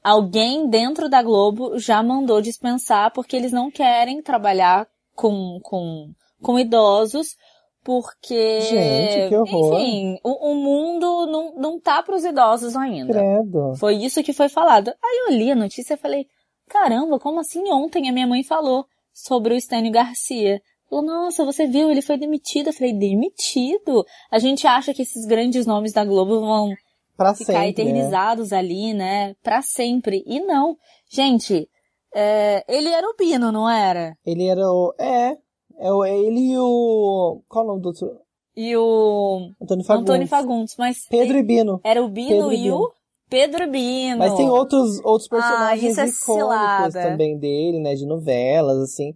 alguém 0.03 0.69
dentro 0.69 1.09
da 1.09 1.23
Globo 1.23 1.79
já 1.79 2.03
mandou 2.03 2.41
dispensar 2.41 3.13
porque 3.13 3.37
eles 3.37 3.53
não 3.53 3.71
querem 3.71 4.23
trabalhar 4.23 4.87
com, 5.15 5.59
com, 5.63 6.11
com 6.43 6.59
idosos, 6.59 7.37
porque, 7.83 8.61
Gente, 8.61 9.29
que 9.29 9.37
horror. 9.37 9.81
enfim, 9.81 10.19
o, 10.23 10.53
o 10.53 10.55
mundo 10.55 11.27
não, 11.27 11.55
não 11.57 11.81
tá 11.81 12.03
pros 12.03 12.25
idosos 12.25 12.77
ainda. 12.77 13.13
Credo. 13.13 13.75
Foi 13.77 13.95
isso 13.95 14.23
que 14.23 14.33
foi 14.33 14.49
falado. 14.49 14.89
Aí 15.03 15.27
eu 15.27 15.37
li 15.37 15.51
a 15.51 15.57
notícia 15.57 15.95
e 15.95 15.99
falei, 15.99 16.27
caramba, 16.69 17.19
como 17.19 17.41
assim 17.41 17.71
ontem 17.71 18.09
a 18.09 18.13
minha 18.13 18.27
mãe 18.27 18.43
falou 18.43 18.85
sobre 19.13 19.55
o 19.55 19.57
Estênio 19.57 19.93
Garcia? 19.93 20.61
Falou, 20.89 21.05
nossa, 21.05 21.45
você 21.45 21.67
viu, 21.67 21.91
ele 21.91 22.03
foi 22.03 22.19
demitido. 22.19 22.67
Eu 22.67 22.73
falei, 22.73 22.93
demitido? 22.93 24.05
A 24.31 24.39
gente 24.39 24.67
acha 24.67 24.93
que 24.93 25.03
esses 25.03 25.25
grandes 25.25 25.65
nomes 25.65 25.93
da 25.93 26.05
Globo 26.05 26.41
vão 26.41 26.75
pra 27.21 27.35
ficar 27.35 27.53
sempre, 27.53 27.61
né? 27.61 27.69
eternizados 27.69 28.51
né? 28.51 28.59
ali, 28.59 28.95
né? 28.95 29.35
Pra 29.43 29.61
sempre. 29.61 30.25
E 30.27 30.41
não. 30.41 30.75
Gente, 31.11 31.69
é, 32.15 32.65
ele 32.67 32.89
era 32.89 33.07
o 33.07 33.15
Bino, 33.15 33.53
não 33.53 33.69
era? 33.69 34.17
Ele 34.25 34.47
era 34.47 34.63
o... 34.63 34.95
É. 34.99 35.37
é 35.79 35.93
o, 35.93 36.03
ele 36.03 36.53
e 36.53 36.59
o... 36.59 37.43
Qual 37.47 37.63
é 37.63 37.67
o 37.67 37.71
nome 37.73 37.83
do 37.83 37.89
outro? 37.89 38.11
E 38.57 38.75
o... 38.75 39.51
Antônio 39.61 39.85
Fagundes. 39.85 40.11
Antônio 40.11 40.29
Fagundes, 40.29 40.77
mas... 40.79 41.07
Pedro 41.11 41.37
e 41.37 41.43
Bino. 41.43 41.79
Era 41.85 42.03
o 42.03 42.09
Bino 42.09 42.49
Pedro 42.49 42.53
e, 42.55 42.67
e 42.67 42.71
o... 42.71 42.91
Pedro 43.29 43.71
Bino. 43.71 44.19
Mas 44.19 44.35
tem 44.35 44.49
outros, 44.49 44.99
outros 45.05 45.29
personagens 45.29 45.99
ah, 45.99 46.05
é 46.05 46.09
icônicos 46.09 46.95
também 46.95 47.39
dele, 47.39 47.81
né? 47.81 47.95
De 47.95 48.07
novelas, 48.07 48.79
assim. 48.79 49.13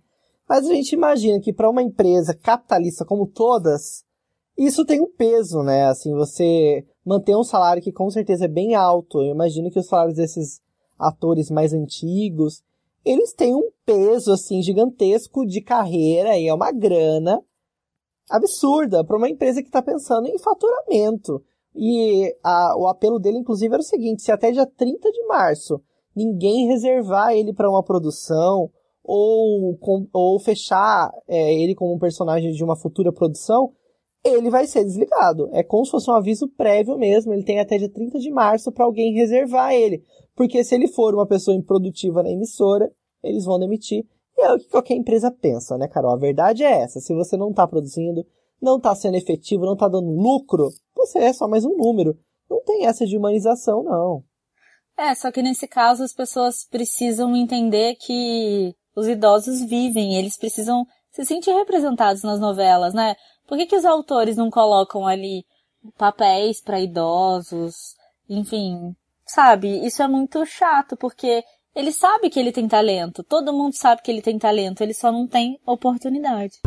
Mas 0.46 0.68
a 0.68 0.74
gente 0.74 0.92
imagina 0.92 1.40
que 1.40 1.54
para 1.54 1.70
uma 1.70 1.82
empresa 1.82 2.34
capitalista 2.34 3.02
como 3.02 3.26
todas, 3.26 4.04
isso 4.58 4.84
tem 4.84 5.00
um 5.00 5.10
peso, 5.10 5.62
né? 5.62 5.86
Assim, 5.86 6.12
você 6.12 6.84
manter 7.04 7.36
um 7.36 7.44
salário 7.44 7.82
que 7.82 7.92
com 7.92 8.10
certeza 8.10 8.46
é 8.46 8.48
bem 8.48 8.74
alto. 8.74 9.20
Eu 9.20 9.34
imagino 9.34 9.70
que 9.70 9.78
os 9.78 9.86
salários 9.86 10.16
desses 10.16 10.60
atores 10.98 11.50
mais 11.50 11.72
antigos, 11.72 12.62
eles 13.04 13.32
têm 13.32 13.54
um 13.54 13.70
peso 13.84 14.32
assim 14.32 14.62
gigantesco 14.62 15.44
de 15.46 15.60
carreira 15.60 16.38
e 16.38 16.48
é 16.48 16.54
uma 16.54 16.72
grana 16.72 17.42
absurda 18.30 19.04
para 19.04 19.16
uma 19.16 19.28
empresa 19.28 19.60
que 19.60 19.68
está 19.68 19.82
pensando 19.82 20.26
em 20.26 20.38
faturamento. 20.38 21.42
E 21.74 22.34
a, 22.42 22.76
o 22.78 22.86
apelo 22.86 23.18
dele, 23.18 23.38
inclusive, 23.38 23.74
era 23.74 23.82
o 23.82 23.84
seguinte: 23.84 24.22
se 24.22 24.32
até 24.32 24.50
dia 24.50 24.66
30 24.66 25.10
de 25.10 25.26
março 25.26 25.80
ninguém 26.14 26.68
reservar 26.68 27.32
ele 27.32 27.52
para 27.52 27.68
uma 27.68 27.82
produção 27.82 28.70
ou, 29.02 29.76
com, 29.78 30.06
ou 30.12 30.38
fechar 30.38 31.12
é, 31.26 31.52
ele 31.54 31.74
como 31.74 31.92
um 31.92 31.98
personagem 31.98 32.52
de 32.52 32.62
uma 32.62 32.76
futura 32.76 33.12
produção, 33.12 33.72
ele 34.24 34.48
vai 34.50 34.66
ser 34.66 34.84
desligado. 34.84 35.50
É 35.52 35.62
como 35.62 35.84
se 35.84 35.90
fosse 35.90 36.10
um 36.10 36.14
aviso 36.14 36.48
prévio 36.48 36.96
mesmo. 36.96 37.32
Ele 37.32 37.44
tem 37.44 37.60
até 37.60 37.76
dia 37.76 37.90
30 37.90 38.18
de 38.18 38.30
março 38.30 38.72
para 38.72 38.84
alguém 38.84 39.12
reservar 39.12 39.74
ele. 39.74 40.02
Porque 40.34 40.64
se 40.64 40.74
ele 40.74 40.88
for 40.88 41.14
uma 41.14 41.26
pessoa 41.26 41.56
improdutiva 41.56 42.22
na 42.22 42.30
emissora, 42.30 42.90
eles 43.22 43.44
vão 43.44 43.58
demitir. 43.58 44.06
E 44.36 44.42
é 44.42 44.52
o 44.52 44.58
que 44.58 44.68
qualquer 44.68 44.94
empresa 44.94 45.30
pensa, 45.30 45.76
né, 45.76 45.86
Carol? 45.86 46.12
A 46.12 46.16
verdade 46.16 46.64
é 46.64 46.80
essa. 46.82 47.00
Se 47.00 47.14
você 47.14 47.36
não 47.36 47.50
está 47.50 47.66
produzindo, 47.66 48.26
não 48.60 48.78
está 48.78 48.94
sendo 48.94 49.16
efetivo, 49.16 49.66
não 49.66 49.74
está 49.74 49.88
dando 49.88 50.10
lucro, 50.10 50.70
você 50.96 51.18
é 51.18 51.32
só 51.32 51.46
mais 51.46 51.64
um 51.64 51.76
número. 51.76 52.18
Não 52.50 52.62
tem 52.64 52.86
essa 52.86 53.06
de 53.06 53.16
humanização, 53.16 53.82
não. 53.82 54.24
É, 54.96 55.14
só 55.14 55.30
que 55.30 55.42
nesse 55.42 55.66
caso 55.66 56.02
as 56.02 56.14
pessoas 56.14 56.66
precisam 56.68 57.34
entender 57.36 57.96
que 57.96 58.74
os 58.96 59.06
idosos 59.08 59.60
vivem, 59.60 60.16
eles 60.16 60.36
precisam 60.36 60.86
se 61.10 61.24
sentir 61.24 61.52
representados 61.52 62.22
nas 62.22 62.40
novelas, 62.40 62.94
né? 62.94 63.14
Por 63.54 63.58
que, 63.58 63.66
que 63.66 63.76
os 63.76 63.84
autores 63.84 64.36
não 64.36 64.50
colocam 64.50 65.06
ali 65.06 65.46
papéis 65.96 66.60
para 66.60 66.80
idosos? 66.80 67.94
Enfim, 68.28 68.96
sabe? 69.24 69.86
Isso 69.86 70.02
é 70.02 70.08
muito 70.08 70.44
chato, 70.44 70.96
porque 70.96 71.44
ele 71.72 71.92
sabe 71.92 72.30
que 72.30 72.40
ele 72.40 72.50
tem 72.50 72.66
talento. 72.66 73.22
Todo 73.22 73.52
mundo 73.52 73.74
sabe 73.74 74.02
que 74.02 74.10
ele 74.10 74.20
tem 74.20 74.40
talento, 74.40 74.80
ele 74.80 74.92
só 74.92 75.12
não 75.12 75.28
tem 75.28 75.56
oportunidade. 75.64 76.62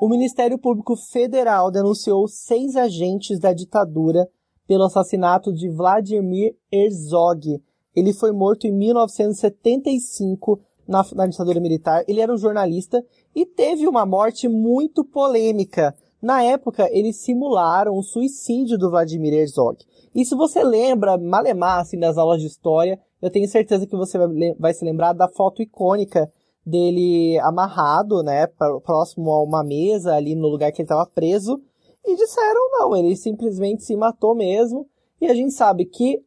O 0.00 0.08
Ministério 0.08 0.56
Público 0.56 0.94
Federal 0.94 1.72
denunciou 1.72 2.28
seis 2.28 2.76
agentes 2.76 3.40
da 3.40 3.52
ditadura 3.52 4.28
pelo 4.64 4.84
assassinato 4.84 5.52
de 5.52 5.68
Vladimir 5.68 6.54
Herzog. 6.70 7.60
Ele 7.96 8.12
foi 8.12 8.30
morto 8.30 8.68
em 8.68 8.72
1975 8.72 10.60
na, 10.92 11.04
na 11.14 11.26
ditadura 11.26 11.58
militar. 11.58 12.04
Ele 12.06 12.20
era 12.20 12.32
um 12.32 12.38
jornalista 12.38 13.02
e 13.34 13.46
teve 13.46 13.88
uma 13.88 14.04
morte 14.04 14.46
muito 14.46 15.04
polêmica. 15.04 15.94
Na 16.20 16.42
época, 16.44 16.88
eles 16.92 17.16
simularam 17.16 17.96
o 17.96 18.02
suicídio 18.02 18.78
do 18.78 18.90
Vladimir 18.90 19.32
Herzog. 19.32 19.78
E 20.14 20.24
se 20.24 20.36
você 20.36 20.62
lembra, 20.62 21.18
malemar, 21.18 21.80
assim, 21.80 21.98
das 21.98 22.16
aulas 22.16 22.40
de 22.40 22.46
história, 22.46 23.00
eu 23.20 23.30
tenho 23.30 23.48
certeza 23.48 23.86
que 23.86 23.96
você 23.96 24.18
vai, 24.18 24.28
vai 24.58 24.74
se 24.74 24.84
lembrar 24.84 25.14
da 25.14 25.28
foto 25.28 25.62
icônica 25.62 26.30
dele 26.64 27.38
amarrado, 27.40 28.22
né, 28.22 28.46
próximo 28.84 29.32
a 29.32 29.42
uma 29.42 29.64
mesa 29.64 30.14
ali 30.14 30.36
no 30.36 30.46
lugar 30.46 30.70
que 30.70 30.82
ele 30.82 30.86
estava 30.86 31.06
preso. 31.06 31.60
E 32.04 32.14
disseram 32.14 32.70
não, 32.70 32.96
ele 32.96 33.16
simplesmente 33.16 33.82
se 33.82 33.96
matou 33.96 34.34
mesmo. 34.34 34.86
E 35.20 35.26
a 35.26 35.34
gente 35.34 35.52
sabe 35.52 35.86
que 35.86 36.22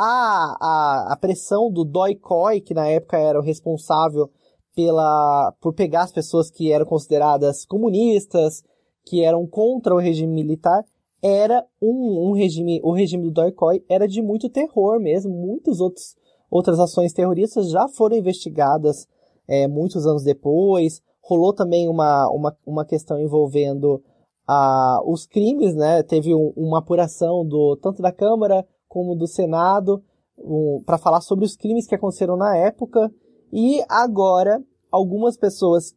a, 0.00 0.56
a, 0.60 1.12
a 1.12 1.16
pressão 1.16 1.72
do 1.72 1.84
Doi 1.84 2.14
Koi, 2.14 2.60
que 2.60 2.72
na 2.72 2.86
época 2.86 3.18
era 3.18 3.38
o 3.38 3.42
responsável 3.42 4.30
pela, 4.76 5.52
por 5.60 5.74
pegar 5.74 6.02
as 6.02 6.12
pessoas 6.12 6.48
que 6.52 6.70
eram 6.70 6.86
consideradas 6.86 7.66
comunistas, 7.66 8.62
que 9.04 9.24
eram 9.24 9.44
contra 9.44 9.92
o 9.92 9.98
regime 9.98 10.32
militar, 10.32 10.84
era 11.20 11.66
um, 11.82 12.28
um 12.28 12.32
regime, 12.32 12.80
o 12.84 12.92
regime 12.92 13.24
do 13.24 13.32
Doi 13.32 13.50
Koi 13.50 13.84
era 13.88 14.06
de 14.06 14.22
muito 14.22 14.48
terror 14.48 15.00
mesmo, 15.00 15.34
outros, 15.80 16.14
outras 16.48 16.78
ações 16.78 17.12
terroristas 17.12 17.68
já 17.68 17.88
foram 17.88 18.16
investigadas 18.16 19.08
é, 19.48 19.66
muitos 19.66 20.06
anos 20.06 20.22
depois, 20.22 21.02
rolou 21.20 21.52
também 21.52 21.88
uma, 21.88 22.30
uma, 22.30 22.56
uma 22.64 22.84
questão 22.84 23.18
envolvendo 23.18 24.00
a, 24.46 25.00
os 25.04 25.26
crimes, 25.26 25.74
né, 25.74 26.04
teve 26.04 26.32
um, 26.32 26.52
uma 26.56 26.78
apuração 26.78 27.44
do, 27.44 27.76
tanto 27.82 28.00
da 28.00 28.12
Câmara 28.12 28.64
como 28.88 29.14
do 29.14 29.26
Senado, 29.26 30.02
um, 30.38 30.82
para 30.84 30.98
falar 30.98 31.20
sobre 31.20 31.44
os 31.44 31.56
crimes 31.56 31.86
que 31.86 31.94
aconteceram 31.94 32.36
na 32.36 32.56
época. 32.56 33.10
E 33.52 33.82
agora, 33.88 34.62
algumas 34.90 35.36
pessoas 35.36 35.94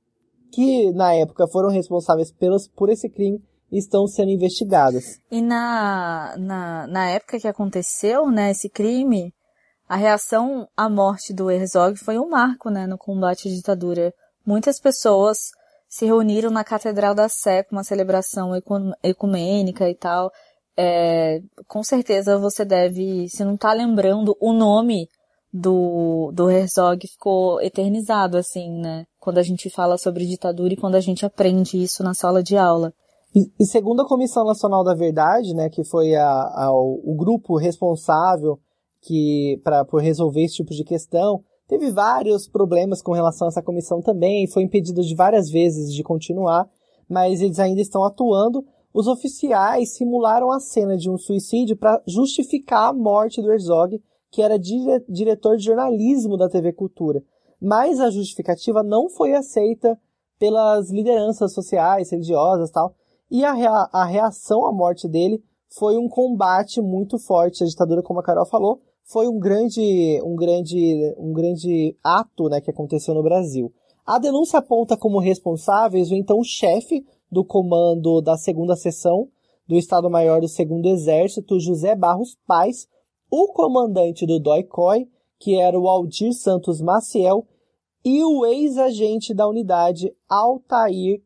que 0.51 0.91
na 0.91 1.13
época 1.13 1.47
foram 1.47 1.69
responsáveis 1.69 2.31
pelos, 2.31 2.67
por 2.67 2.89
esse 2.89 3.09
crime 3.09 3.41
estão 3.71 4.05
sendo 4.05 4.31
investigadas. 4.31 5.17
E 5.31 5.41
na, 5.41 6.35
na, 6.37 6.87
na 6.87 7.09
época 7.09 7.39
que 7.39 7.47
aconteceu, 7.47 8.29
né, 8.29 8.51
esse 8.51 8.69
crime, 8.69 9.33
a 9.87 9.95
reação 9.95 10.67
à 10.75 10.89
morte 10.89 11.33
do 11.33 11.49
Herzog 11.49 11.97
foi 11.97 12.19
um 12.19 12.29
marco, 12.29 12.69
né, 12.69 12.85
no 12.85 12.97
combate 12.97 13.47
à 13.47 13.51
ditadura. 13.51 14.13
Muitas 14.45 14.79
pessoas 14.79 15.37
se 15.87 16.05
reuniram 16.05 16.49
na 16.49 16.63
Catedral 16.63 17.13
da 17.13 17.29
Sé 17.29 17.63
com 17.63 17.75
uma 17.75 17.83
celebração 17.83 18.51
ecumênica 19.03 19.89
e 19.89 19.95
tal, 19.95 20.31
é, 20.77 21.41
com 21.67 21.83
certeza 21.83 22.37
você 22.37 22.63
deve, 22.63 23.27
se 23.29 23.43
não 23.43 23.57
tá 23.57 23.73
lembrando, 23.73 24.35
o 24.39 24.53
nome 24.53 25.07
do, 25.53 26.31
do 26.33 26.49
Herzog 26.49 27.05
ficou 27.07 27.61
eternizado, 27.61 28.37
assim, 28.37 28.71
né? 28.79 29.05
Quando 29.19 29.37
a 29.37 29.43
gente 29.43 29.69
fala 29.69 29.97
sobre 29.97 30.25
ditadura 30.25 30.73
e 30.73 30.77
quando 30.77 30.95
a 30.95 31.01
gente 31.01 31.25
aprende 31.25 31.81
isso 31.81 32.03
na 32.03 32.13
sala 32.13 32.41
de 32.41 32.57
aula. 32.57 32.93
E, 33.35 33.51
e 33.59 33.65
segundo 33.65 34.01
a 34.01 34.07
Comissão 34.07 34.45
Nacional 34.45 34.83
da 34.83 34.93
Verdade, 34.93 35.53
né, 35.53 35.69
que 35.69 35.83
foi 35.83 36.15
a, 36.15 36.25
a, 36.25 36.71
o 36.71 37.15
grupo 37.17 37.57
responsável 37.57 38.59
que 39.01 39.59
para 39.63 39.83
por 39.83 40.01
resolver 40.01 40.43
esse 40.43 40.55
tipo 40.55 40.71
de 40.71 40.83
questão, 40.83 41.41
teve 41.67 41.89
vários 41.91 42.47
problemas 42.47 43.01
com 43.01 43.13
relação 43.13 43.47
a 43.47 43.49
essa 43.49 43.61
comissão 43.61 44.01
também, 44.01 44.47
foi 44.47 44.63
impedido 44.63 45.01
de 45.01 45.15
várias 45.15 45.49
vezes 45.49 45.91
de 45.93 46.03
continuar, 46.03 46.69
mas 47.09 47.41
eles 47.41 47.59
ainda 47.59 47.81
estão 47.81 48.03
atuando 48.03 48.63
os 48.93 49.07
oficiais 49.07 49.93
simularam 49.95 50.51
a 50.51 50.59
cena 50.59 50.97
de 50.97 51.09
um 51.09 51.17
suicídio 51.17 51.77
para 51.77 52.01
justificar 52.05 52.89
a 52.89 52.93
morte 52.93 53.41
do 53.41 53.51
Herzog, 53.51 54.01
que 54.29 54.41
era 54.41 54.57
dire 54.57 55.03
diretor 55.07 55.57
de 55.57 55.65
jornalismo 55.65 56.37
da 56.37 56.49
TV 56.49 56.73
Cultura. 56.73 57.23
Mas 57.61 57.99
a 57.99 58.09
justificativa 58.09 58.83
não 58.83 59.09
foi 59.09 59.33
aceita 59.33 59.97
pelas 60.39 60.89
lideranças 60.89 61.53
sociais, 61.53 62.11
religiosas 62.11 62.71
tal. 62.71 62.95
E 63.29 63.45
a, 63.45 63.53
rea 63.53 63.87
a 63.93 64.05
reação 64.05 64.65
à 64.65 64.73
morte 64.73 65.07
dele 65.07 65.41
foi 65.77 65.97
um 65.97 66.09
combate 66.09 66.81
muito 66.81 67.17
forte 67.17 67.63
à 67.63 67.67
ditadura, 67.67 68.01
como 68.01 68.19
a 68.19 68.23
Carol 68.23 68.45
falou. 68.45 68.81
Foi 69.03 69.27
um 69.27 69.39
grande, 69.39 70.21
um 70.25 70.35
grande, 70.35 71.15
um 71.17 71.31
grande 71.31 71.95
ato 72.03 72.49
né, 72.49 72.59
que 72.59 72.71
aconteceu 72.71 73.13
no 73.13 73.23
Brasil. 73.23 73.71
A 74.05 74.17
denúncia 74.17 74.59
aponta 74.59 74.97
como 74.97 75.19
responsáveis 75.19 76.11
o 76.11 76.15
então 76.15 76.43
chefe 76.43 77.05
do 77.31 77.45
comando 77.45 78.21
da 78.21 78.37
segunda 78.37 78.75
seção 78.75 79.29
do 79.67 79.77
Estado-Maior 79.77 80.41
do 80.41 80.49
Segundo 80.49 80.87
Exército, 80.87 81.59
José 81.59 81.95
Barros 81.95 82.37
Paz, 82.45 82.87
o 83.31 83.47
comandante 83.53 84.25
do 84.25 84.39
DOI-COI, 84.39 85.07
que 85.39 85.55
era 85.55 85.79
o 85.79 85.87
Aldir 85.87 86.33
Santos 86.33 86.81
Maciel, 86.81 87.47
e 88.03 88.23
o 88.23 88.45
ex-agente 88.45 89.33
da 89.33 89.47
unidade 89.47 90.13
Altair 90.27 91.21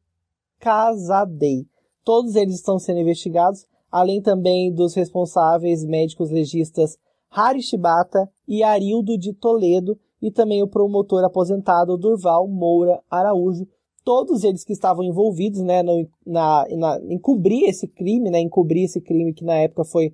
Casadei. 0.60 1.66
Todos 2.04 2.36
eles 2.36 2.56
estão 2.56 2.78
sendo 2.78 3.00
investigados, 3.00 3.66
além 3.90 4.22
também 4.22 4.72
dos 4.72 4.94
responsáveis 4.94 5.84
médicos 5.84 6.30
legistas 6.30 6.98
Hari 7.32 7.62
Shibata 7.62 8.30
e 8.48 8.62
Arildo 8.62 9.18
de 9.18 9.34
Toledo, 9.34 9.98
e 10.22 10.32
também 10.32 10.62
o 10.62 10.68
promotor 10.68 11.24
aposentado 11.24 11.98
Durval 11.98 12.48
Moura 12.48 13.02
Araújo, 13.10 13.68
todos 14.06 14.44
eles 14.44 14.64
que 14.64 14.72
estavam 14.72 15.04
envolvidos, 15.04 15.62
né, 15.62 15.82
no, 15.82 16.08
na, 16.26 16.66
na, 16.78 17.02
em 17.10 17.18
cobrir 17.18 17.66
esse 17.66 17.88
crime, 17.88 18.30
né, 18.30 18.40
encobrir 18.40 18.86
esse 18.86 19.02
crime 19.02 19.34
que 19.34 19.44
na 19.44 19.56
época 19.56 19.84
foi, 19.84 20.14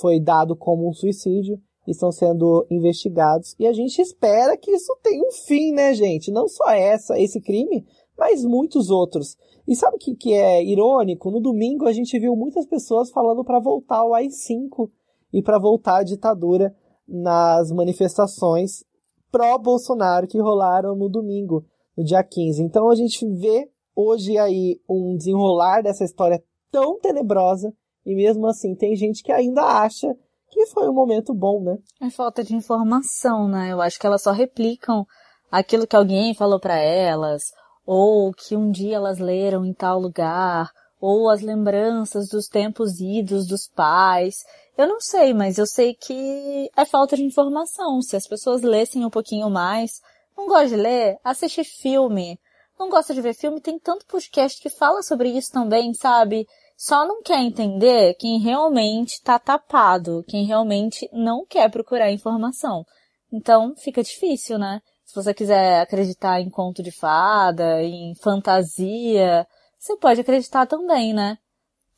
foi 0.00 0.18
dado 0.18 0.56
como 0.56 0.88
um 0.88 0.92
suicídio, 0.92 1.60
estão 1.86 2.10
sendo 2.10 2.66
investigados. 2.70 3.54
E 3.58 3.66
a 3.66 3.72
gente 3.72 4.00
espera 4.00 4.56
que 4.56 4.70
isso 4.70 4.96
tenha 5.02 5.22
um 5.22 5.30
fim, 5.30 5.72
né, 5.72 5.92
gente? 5.92 6.30
Não 6.30 6.48
só 6.48 6.70
essa, 6.70 7.20
esse 7.20 7.40
crime, 7.40 7.84
mas 8.18 8.42
muitos 8.44 8.90
outros. 8.90 9.36
E 9.68 9.76
sabe 9.76 9.96
o 9.96 9.98
que, 9.98 10.16
que 10.16 10.32
é 10.32 10.64
irônico? 10.64 11.30
No 11.30 11.40
domingo 11.40 11.86
a 11.86 11.92
gente 11.92 12.18
viu 12.18 12.34
muitas 12.34 12.66
pessoas 12.66 13.10
falando 13.10 13.44
para 13.44 13.60
voltar 13.60 13.98
ao 13.98 14.14
AI-5 14.14 14.90
e 15.32 15.42
para 15.42 15.58
voltar 15.58 15.98
à 15.98 16.02
ditadura 16.02 16.74
nas 17.06 17.70
manifestações 17.70 18.82
pró-Bolsonaro 19.30 20.26
que 20.26 20.40
rolaram 20.40 20.96
no 20.96 21.08
domingo 21.08 21.64
no 22.00 22.04
dia 22.04 22.24
15. 22.24 22.62
Então 22.62 22.90
a 22.90 22.94
gente 22.94 23.26
vê 23.26 23.70
hoje 23.94 24.38
aí 24.38 24.80
um 24.88 25.14
desenrolar 25.16 25.82
dessa 25.82 26.02
história 26.02 26.42
tão 26.72 26.98
tenebrosa 26.98 27.72
e 28.06 28.14
mesmo 28.14 28.46
assim 28.46 28.74
tem 28.74 28.96
gente 28.96 29.22
que 29.22 29.30
ainda 29.30 29.62
acha 29.62 30.08
que 30.50 30.66
foi 30.66 30.88
um 30.88 30.94
momento 30.94 31.34
bom, 31.34 31.62
né? 31.62 31.76
É 32.00 32.10
falta 32.10 32.42
de 32.42 32.56
informação, 32.56 33.46
né? 33.46 33.70
Eu 33.70 33.80
acho 33.80 34.00
que 34.00 34.06
elas 34.06 34.22
só 34.22 34.32
replicam 34.32 35.04
aquilo 35.50 35.86
que 35.86 35.94
alguém 35.94 36.34
falou 36.34 36.58
para 36.58 36.76
elas, 36.76 37.42
ou 37.86 38.32
que 38.32 38.56
um 38.56 38.70
dia 38.70 38.96
elas 38.96 39.18
leram 39.18 39.64
em 39.64 39.72
tal 39.72 40.00
lugar, 40.00 40.70
ou 41.00 41.28
as 41.28 41.40
lembranças 41.40 42.28
dos 42.28 42.48
tempos 42.48 42.98
idos 42.98 43.46
dos 43.46 43.68
pais. 43.68 44.38
Eu 44.76 44.88
não 44.88 45.00
sei, 45.00 45.32
mas 45.32 45.56
eu 45.56 45.66
sei 45.66 45.94
que 45.94 46.68
é 46.76 46.84
falta 46.84 47.14
de 47.14 47.22
informação. 47.22 48.00
Se 48.02 48.16
as 48.16 48.26
pessoas 48.26 48.62
lessem 48.62 49.04
um 49.04 49.10
pouquinho 49.10 49.48
mais, 49.48 50.00
não 50.40 50.46
gosta 50.46 50.68
de 50.68 50.76
ler? 50.76 51.18
Assiste 51.22 51.62
filme. 51.62 52.38
não 52.78 52.88
gosta 52.88 53.12
de 53.12 53.20
ver 53.20 53.34
filme, 53.34 53.60
tem 53.60 53.78
tanto 53.78 54.06
podcast 54.06 54.60
que 54.60 54.70
fala 54.70 55.02
sobre 55.02 55.28
isso 55.28 55.52
também, 55.52 55.92
sabe? 55.92 56.46
Só 56.76 57.06
não 57.06 57.22
quer 57.22 57.40
entender 57.40 58.14
quem 58.14 58.40
realmente 58.40 59.22
tá 59.22 59.38
tapado, 59.38 60.24
quem 60.26 60.46
realmente 60.46 61.06
não 61.12 61.44
quer 61.44 61.70
procurar 61.70 62.10
informação. 62.10 62.86
Então 63.30 63.74
fica 63.76 64.02
difícil, 64.02 64.58
né? 64.58 64.80
Se 65.04 65.14
você 65.14 65.34
quiser 65.34 65.80
acreditar 65.80 66.40
em 66.40 66.48
conto 66.48 66.82
de 66.82 66.90
fada, 66.90 67.82
em 67.82 68.14
fantasia, 68.22 69.46
você 69.78 69.96
pode 69.98 70.22
acreditar 70.22 70.66
também, 70.66 71.12
né? 71.12 71.36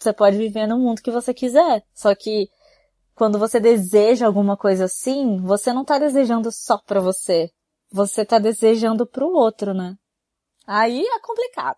Você 0.01 0.13
pode 0.13 0.37
viver 0.37 0.67
no 0.67 0.81
mundo 0.81 1.01
que 1.01 1.13
você 1.13 1.33
quiser. 1.33 1.85
Só 1.95 2.13
que 2.13 2.49
quando 3.15 3.39
você 3.39 3.61
deseja 3.61 4.27
alguma 4.27 4.57
coisa 4.57 4.87
assim, 4.87 5.41
você 5.43 5.73
não 5.73 5.85
tá 5.85 5.97
desejando 5.97 6.51
só 6.51 6.79
pra 6.79 6.99
você. 7.01 7.53
Você 7.95 8.25
tá 8.25 8.39
desejando 8.39 9.07
pro 9.07 9.29
outro, 9.29 9.75
né? 9.75 9.97
Aí 10.67 11.03
é 11.03 11.21
complicado. 11.21 11.77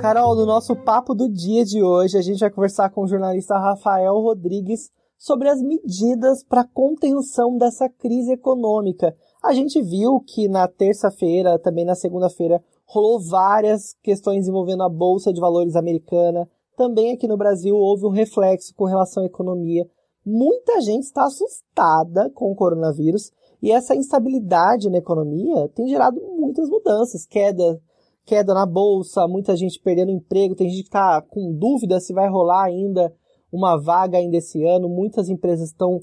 Carol, 0.00 0.36
no 0.36 0.46
nosso 0.46 0.76
papo 0.76 1.14
do 1.14 1.28
dia 1.28 1.64
de 1.64 1.82
hoje, 1.82 2.16
a 2.16 2.22
gente 2.22 2.38
vai 2.38 2.50
conversar 2.50 2.90
com 2.90 3.02
o 3.02 3.08
jornalista 3.08 3.58
Rafael 3.58 4.14
Rodrigues 4.20 4.88
sobre 5.18 5.48
as 5.48 5.60
medidas 5.60 6.44
para 6.44 6.64
contenção 6.64 7.58
dessa 7.58 7.88
crise 7.88 8.34
econômica. 8.34 9.12
A 9.42 9.52
gente 9.52 9.82
viu 9.82 10.20
que 10.20 10.46
na 10.46 10.68
terça-feira, 10.68 11.58
também 11.58 11.84
na 11.84 11.96
segunda-feira, 11.96 12.62
rolou 12.86 13.20
várias 13.20 13.94
questões 14.00 14.46
envolvendo 14.46 14.84
a 14.84 14.88
Bolsa 14.88 15.32
de 15.32 15.40
Valores 15.40 15.74
americana. 15.74 16.48
Também 16.76 17.12
aqui 17.12 17.26
no 17.26 17.36
Brasil 17.36 17.74
houve 17.74 18.06
um 18.06 18.10
reflexo 18.10 18.72
com 18.76 18.84
relação 18.84 19.24
à 19.24 19.26
economia. 19.26 19.84
Muita 20.24 20.80
gente 20.80 21.04
está 21.04 21.24
assustada 21.24 22.30
com 22.30 22.52
o 22.52 22.54
coronavírus 22.54 23.32
e 23.60 23.70
essa 23.72 23.94
instabilidade 23.94 24.88
na 24.88 24.98
economia 24.98 25.68
tem 25.74 25.88
gerado 25.88 26.20
muitas 26.20 26.68
mudanças, 26.68 27.26
queda, 27.26 27.80
queda 28.24 28.54
na 28.54 28.64
bolsa, 28.64 29.26
muita 29.26 29.56
gente 29.56 29.80
perdendo 29.80 30.10
emprego, 30.12 30.54
tem 30.54 30.68
gente 30.68 30.82
que 30.82 30.88
está 30.88 31.20
com 31.22 31.52
dúvida 31.52 32.00
se 32.00 32.12
vai 32.12 32.28
rolar 32.28 32.64
ainda 32.64 33.12
uma 33.52 33.76
vaga 33.76 34.18
ainda 34.18 34.36
esse 34.36 34.64
ano. 34.64 34.88
Muitas 34.88 35.28
empresas 35.28 35.68
estão 35.68 36.00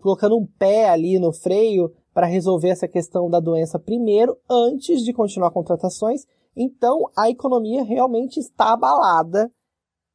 colocando 0.00 0.36
um 0.36 0.46
pé 0.46 0.88
ali 0.88 1.18
no 1.18 1.32
freio 1.32 1.92
para 2.14 2.26
resolver 2.26 2.68
essa 2.68 2.88
questão 2.88 3.28
da 3.28 3.40
doença 3.40 3.78
primeiro, 3.78 4.36
antes 4.48 5.02
de 5.02 5.12
continuar 5.12 5.50
contratações. 5.50 6.26
Então, 6.56 7.04
a 7.16 7.30
economia 7.30 7.82
realmente 7.82 8.38
está 8.38 8.72
abalada 8.72 9.50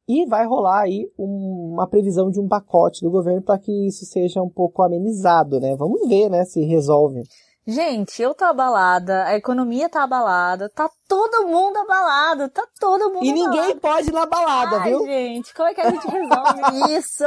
e 0.08 0.24
vai 0.26 0.46
rolar 0.46 0.82
aí 0.82 1.08
um, 1.18 1.72
uma 1.74 1.86
previsão 1.88 2.30
de 2.30 2.40
um 2.40 2.46
pacote 2.48 3.02
do 3.02 3.10
governo 3.10 3.42
para 3.42 3.58
que 3.58 3.86
isso 3.88 4.04
seja 4.06 4.40
um 4.42 4.48
pouco 4.50 4.82
amenizado, 4.82 5.58
né? 5.60 5.74
Vamos 5.76 6.08
ver, 6.08 6.28
né, 6.28 6.44
se 6.44 6.64
resolve. 6.64 7.22
Gente, 7.68 8.22
eu 8.22 8.32
tô 8.32 8.44
abalada, 8.44 9.24
a 9.24 9.34
economia 9.36 9.88
tá 9.88 10.04
abalada, 10.04 10.68
tá 10.68 10.88
todo 11.08 11.48
mundo 11.48 11.76
abalado, 11.78 12.48
tá 12.48 12.62
todo 12.78 13.12
mundo 13.12 13.24
E 13.24 13.32
ninguém 13.32 13.58
abalado. 13.72 13.80
pode 13.80 14.08
ir 14.08 14.12
na 14.12 14.24
balada, 14.24 14.76
Ai, 14.76 14.90
viu? 14.90 15.04
gente, 15.04 15.52
como 15.52 15.68
é 15.68 15.74
que 15.74 15.80
a 15.80 15.90
gente 15.90 16.06
resolve 16.06 16.60
isso? 16.96 17.24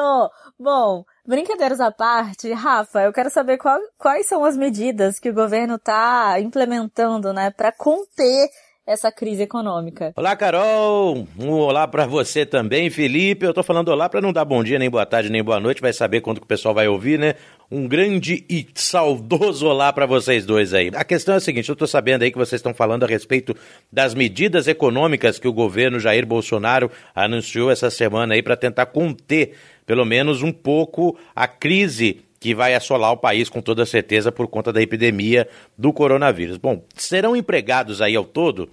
Bom, 0.57 1.03
brincadeiras 1.27 1.81
à 1.81 1.91
parte, 1.91 2.53
Rafa, 2.53 3.01
eu 3.01 3.11
quero 3.11 3.29
saber 3.29 3.57
qual, 3.57 3.77
quais 3.97 4.27
são 4.27 4.45
as 4.45 4.55
medidas 4.55 5.19
que 5.19 5.29
o 5.29 5.33
governo 5.33 5.77
tá 5.77 6.39
implementando, 6.39 7.33
né, 7.33 7.51
para 7.51 7.73
conter 7.73 8.47
essa 8.89 9.11
crise 9.11 9.43
econômica. 9.43 10.13
Olá, 10.15 10.35
Carol. 10.35 11.27
Um 11.39 11.51
olá 11.51 11.87
para 11.87 12.07
você 12.07 12.43
também, 12.43 12.89
Felipe. 12.89 13.45
Eu 13.45 13.53
tô 13.53 13.61
falando 13.61 13.89
olá 13.89 14.09
para 14.09 14.19
não 14.19 14.33
dar 14.33 14.43
bom 14.43 14.63
dia, 14.63 14.79
nem 14.79 14.89
boa 14.89 15.05
tarde, 15.05 15.29
nem 15.29 15.43
boa 15.43 15.59
noite. 15.59 15.79
Vai 15.79 15.93
saber 15.93 16.21
quando 16.21 16.39
que 16.39 16.45
o 16.45 16.47
pessoal 16.47 16.73
vai 16.73 16.87
ouvir, 16.87 17.19
né? 17.19 17.35
Um 17.69 17.87
grande 17.87 18.43
e 18.49 18.67
saudoso 18.73 19.67
olá 19.67 19.93
para 19.93 20.07
vocês 20.07 20.43
dois 20.43 20.73
aí. 20.73 20.89
A 20.95 21.03
questão 21.03 21.35
é 21.35 21.37
a 21.37 21.39
seguinte, 21.39 21.69
eu 21.69 21.75
tô 21.75 21.85
sabendo 21.85 22.23
aí 22.23 22.31
que 22.31 22.37
vocês 22.37 22.57
estão 22.57 22.73
falando 22.73 23.03
a 23.03 23.07
respeito 23.07 23.55
das 23.93 24.15
medidas 24.15 24.67
econômicas 24.67 25.37
que 25.37 25.47
o 25.47 25.53
governo 25.53 25.99
Jair 25.99 26.25
Bolsonaro 26.25 26.89
anunciou 27.13 27.69
essa 27.69 27.91
semana 27.91 28.33
aí 28.33 28.41
para 28.41 28.57
tentar 28.57 28.87
conter 28.87 29.53
pelo 29.85 30.03
menos 30.03 30.41
um 30.41 30.51
pouco 30.51 31.15
a 31.35 31.47
crise 31.47 32.21
que 32.39 32.55
vai 32.55 32.73
assolar 32.73 33.11
o 33.11 33.17
país 33.17 33.49
com 33.49 33.61
toda 33.61 33.85
certeza 33.85 34.31
por 34.31 34.47
conta 34.47 34.71
da 34.71 34.81
epidemia 34.81 35.47
do 35.77 35.91
coronavírus. 35.91 36.57
Bom, 36.57 36.83
serão 36.95 37.35
empregados 37.35 38.01
aí 38.01 38.15
ao 38.15 38.25
todo 38.25 38.69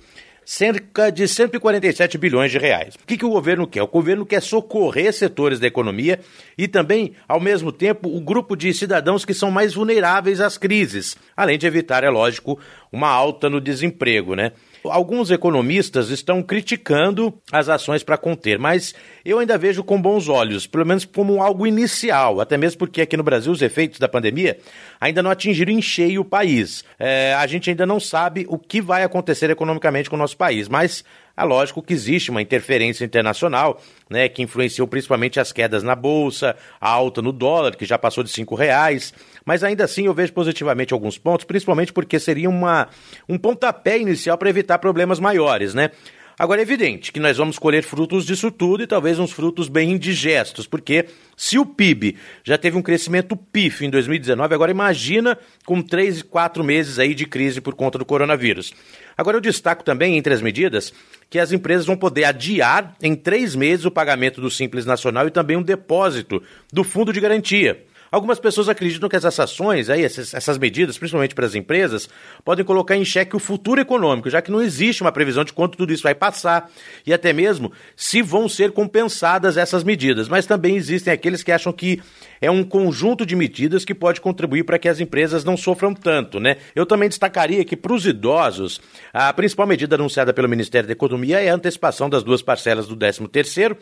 cerca 0.47 1.11
de 1.11 1.27
147 1.27 2.17
bilhões 2.17 2.53
de 2.53 2.59
reais. 2.59 2.95
O 2.95 3.05
que, 3.05 3.19
que 3.19 3.27
o 3.27 3.31
governo 3.31 3.67
quer? 3.67 3.83
O 3.83 3.89
governo 3.89 4.25
quer 4.25 4.41
socorrer 4.41 5.13
setores 5.13 5.59
da 5.59 5.67
economia 5.67 6.21
e 6.57 6.69
também, 6.69 7.15
ao 7.27 7.41
mesmo 7.41 7.73
tempo, 7.73 8.09
o 8.09 8.21
grupo 8.21 8.55
de 8.55 8.73
cidadãos 8.73 9.25
que 9.25 9.35
são 9.35 9.51
mais 9.51 9.75
vulneráveis 9.75 10.41
às 10.41 10.57
crises, 10.57 11.17
além 11.37 11.59
de 11.59 11.67
evitar, 11.67 12.05
é 12.05 12.09
lógico, 12.09 12.61
uma 12.93 13.09
alta 13.09 13.51
no 13.51 13.61
desemprego, 13.61 14.37
né? 14.37 14.53
Alguns 14.85 15.31
economistas 15.31 16.11
estão 16.11 16.43
criticando 16.43 17.35
as 17.51 17.69
ações 17.69 18.03
para 18.03 18.17
conter, 18.17 18.59
mas 18.59 18.95
eu 19.25 19.39
ainda 19.39 19.59
vejo 19.59 19.83
com 19.83 20.01
bons 20.01 20.29
olhos, 20.29 20.67
pelo 20.67 20.87
menos 20.87 21.05
como 21.05 21.43
algo 21.43 21.67
inicial, 21.67 22.41
até 22.41 22.57
mesmo 22.57 22.79
porque 22.79 23.03
aqui 23.03 23.17
no 23.17 23.23
Brasil 23.23 23.53
os 23.53 23.63
efeitos 23.63 23.99
da 23.99 24.09
pandemia 24.09 24.59
ainda 25.01 25.23
não 25.23 25.31
atingiram 25.31 25.73
em 25.73 25.83
cheio 25.83 26.21
o 26.21 26.25
país. 26.25 26.85
É, 26.99 27.35
a 27.35 27.47
gente 27.47 27.71
ainda 27.71 27.85
não 27.85 27.99
sabe 28.01 28.47
o 28.49 28.59
que 28.59 28.81
vai 28.81 29.03
acontecer 29.03 29.51
economicamente 29.51 30.09
com 30.09 30.17
o 30.17 30.19
nosso 30.19 30.37
país, 30.37 30.69
mas 30.69 31.05
é 31.37 31.45
lógico 31.45 31.83
que 31.83 31.93
existe 31.93 32.31
uma 32.31 32.41
interferência 32.41 33.05
internacional, 33.05 33.81
né, 34.09 34.27
que 34.27 34.43
influenciou 34.43 34.89
principalmente 34.89 35.39
as 35.39 35.53
quedas 35.53 35.83
na 35.83 35.95
bolsa, 35.95 36.57
a 36.81 36.89
alta 36.89 37.21
no 37.21 37.31
dólar, 37.31 37.77
que 37.77 37.85
já 37.85 37.99
passou 37.99 38.25
de 38.25 38.31
cinco 38.31 38.55
reais. 38.55 39.13
Mas 39.47 39.63
ainda 39.63 39.85
assim 39.85 40.07
eu 40.07 40.13
vejo 40.13 40.33
positivamente 40.33 40.93
alguns 40.93 41.17
pontos, 41.17 41.47
principalmente 41.47 41.93
porque 41.93 42.19
seria 42.19 42.51
uma, 42.51 42.89
um 43.29 43.39
pontapé 43.39 43.97
inicial 43.97 44.37
para 44.37 44.51
evitar 44.51 44.79
problemas 44.79 45.21
maiores, 45.21 45.73
né? 45.73 45.93
Agora 46.39 46.61
é 46.61 46.63
evidente 46.63 47.11
que 47.11 47.19
nós 47.19 47.39
vamos 47.39 47.59
colher 47.59 47.83
frutos 47.83 48.27
disso 48.27 48.51
tudo 48.51 48.83
e 48.83 48.87
talvez 48.87 49.19
uns 49.19 49.33
frutos 49.33 49.69
bem 49.69 49.93
indigestos, 49.93 50.67
porque 50.67 51.07
se 51.35 51.59
o 51.59 51.65
PIB 51.65 52.17
já 52.45 52.59
teve 52.59 52.77
um 52.77 52.83
crescimento 52.83 53.35
pífio 53.35 53.87
em 53.87 53.91
2019, 53.91 54.55
agora 54.55 54.71
imagina 54.71 55.39
com 55.65 55.81
três, 55.81 56.21
quatro 56.21 56.63
meses 56.63 56.99
aí 56.99 57.15
de 57.15 57.25
crise 57.25 57.59
por 57.63 57.75
conta 57.75 57.99
do 57.99 58.05
coronavírus. 58.05 58.75
Agora 59.17 59.39
eu 59.39 59.41
destaco 59.41 59.83
também 59.83 60.19
entre 60.19 60.35
as 60.35 60.43
medidas 60.43 60.93
que 61.31 61.39
as 61.39 61.53
empresas 61.53 61.87
vão 61.87 61.97
poder 61.97 62.25
adiar 62.25 62.95
em 63.01 63.15
três 63.15 63.55
meses 63.55 63.87
o 63.87 63.91
pagamento 63.91 64.39
do 64.39 64.51
Simples 64.51 64.85
Nacional 64.85 65.27
e 65.27 65.31
também 65.31 65.57
um 65.57 65.63
depósito 65.63 66.43
do 66.71 66.85
Fundo 66.85 67.15
de 67.15 67.21
Garantia. 67.21 67.83
Algumas 68.17 68.39
pessoas 68.39 68.71
acreditam 68.71 69.11
que 69.11 69.17
essas 69.17 69.39
ações, 69.39 69.91
aí, 69.91 70.03
essas, 70.03 70.57
medidas, 70.57 70.97
principalmente 70.97 71.35
para 71.35 71.45
as 71.45 71.55
empresas, 71.55 72.09
podem 72.43 72.65
colocar 72.65 72.97
em 72.97 73.05
xeque 73.05 73.37
o 73.37 73.39
futuro 73.39 73.79
econômico, 73.79 74.31
já 74.31 74.41
que 74.41 74.51
não 74.51 74.63
existe 74.63 75.03
uma 75.03 75.13
previsão 75.13 75.45
de 75.45 75.53
quanto 75.53 75.77
tudo 75.77 75.93
isso 75.93 76.03
vai 76.03 76.15
passar 76.15 76.71
e 77.07 77.13
até 77.13 77.35
mesmo 77.35 77.71
se 77.95 78.23
vão 78.23 78.49
ser 78.49 78.73
compensadas 78.73 79.59
essas 79.59 79.85
medidas. 79.85 80.31
Mas 80.31 80.47
também 80.47 80.77
existem 80.77 81.13
aqueles 81.13 81.43
que 81.43 81.53
acham 81.53 81.71
que 81.75 82.01
é 82.41 82.51
um 82.51 82.65
conjunto 82.65 83.27
de 83.27 83.37
medidas 83.37 83.85
que 83.85 83.95
pode 83.95 84.23
contribuir 84.23 84.65
para 84.65 84.79
que 84.79 84.89
as 84.89 84.99
empresas 84.99 85.45
não 85.45 85.55
sofram 85.55 85.93
tanto, 85.93 86.41
né? 86.41 86.57
Eu 86.75 86.87
também 86.87 87.11
destacaria 87.11 87.67
que 87.67 87.77
para 87.77 87.93
os 87.93 88.07
idosos, 88.07 88.81
a 89.13 89.31
principal 89.35 89.67
medida 89.67 89.95
anunciada 89.95 90.33
pelo 90.33 90.49
Ministério 90.49 90.87
da 90.87 90.93
Economia 90.95 91.43
é 91.43 91.51
a 91.51 91.55
antecipação 91.55 92.09
das 92.09 92.23
duas 92.23 92.41
parcelas 92.41 92.87
do 92.87 92.97
13 92.97 93.29
terceiro 93.29 93.77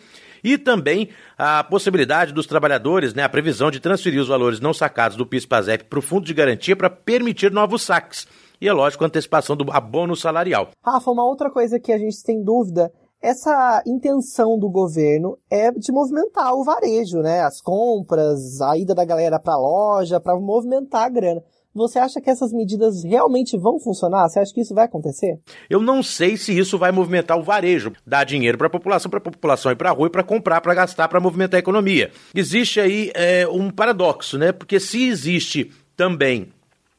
e 0.45 0.59
também 0.59 1.09
a 1.39 1.65
possibilidade 1.65 2.33
dos 2.33 2.47
trabalhadores, 2.47 3.15
né, 3.15 3.23
a 3.23 3.29
previsão 3.29 3.71
de 3.71 3.81
transferir 3.81 4.21
os 4.21 4.29
valores 4.29 4.61
não 4.61 4.75
sacados 4.75 5.17
do 5.17 5.27
PIS-PASEP 5.27 5.85
para 5.85 5.99
o 5.99 6.03
Fundo 6.03 6.27
de 6.27 6.35
Garantia 6.35 6.77
para 6.77 6.91
permitir 6.91 7.51
novos 7.51 7.83
saques. 7.83 8.29
E 8.61 8.69
é 8.69 8.73
lógico, 8.73 9.03
a 9.03 9.07
antecipação 9.07 9.57
do 9.57 9.73
abono 9.73 10.15
salarial. 10.15 10.69
Rafa, 10.85 11.11
uma 11.11 11.25
outra 11.25 11.51
coisa 11.51 11.81
que 11.81 11.93
a 11.93 11.99
gente 11.99 12.23
tem 12.23 12.43
dúvida, 12.45 12.93
essa 13.21 13.83
intenção 13.87 14.59
do 14.59 14.69
governo 14.69 15.39
é 15.51 15.71
de 15.73 15.91
movimentar 15.91 16.55
o 16.55 16.63
varejo, 16.63 17.21
né? 17.21 17.41
As 17.41 17.61
compras, 17.61 18.61
a 18.61 18.77
ida 18.77 18.95
da 18.95 19.05
galera 19.05 19.41
para 19.41 19.55
a 19.55 19.59
loja, 19.59 20.21
para 20.21 20.39
movimentar 20.39 21.05
a 21.05 21.09
grana. 21.09 21.43
Você 21.75 21.99
acha 21.99 22.21
que 22.21 22.31
essas 22.31 22.53
medidas 22.53 23.03
realmente 23.03 23.59
vão 23.59 23.81
funcionar? 23.81 24.29
Você 24.29 24.39
acha 24.39 24.55
que 24.55 24.61
isso 24.61 24.73
vai 24.73 24.85
acontecer? 24.85 25.41
Eu 25.69 25.81
não 25.81 26.05
sei 26.05 26.37
se 26.37 26.57
isso 26.57 26.79
vai 26.79 26.93
movimentar 26.93 27.37
o 27.37 27.43
varejo, 27.43 27.93
dar 28.07 28.23
dinheiro 28.23 28.57
para 28.57 28.69
a 28.69 28.71
população, 28.71 29.11
para 29.11 29.19
a 29.19 29.23
população 29.23 29.73
ir 29.73 29.77
para 29.77 29.91
a 29.91 29.93
rua 29.93 30.07
e 30.07 30.11
para 30.11 30.23
comprar, 30.23 30.61
para 30.61 30.73
gastar, 30.73 31.09
para 31.09 31.19
movimentar 31.19 31.59
a 31.59 31.61
economia. 31.61 32.13
Existe 32.33 32.79
aí 32.79 33.11
é, 33.15 33.47
um 33.49 33.71
paradoxo, 33.71 34.39
né? 34.39 34.53
Porque 34.53 34.79
se 34.79 35.09
existe 35.09 35.73
também 35.97 36.53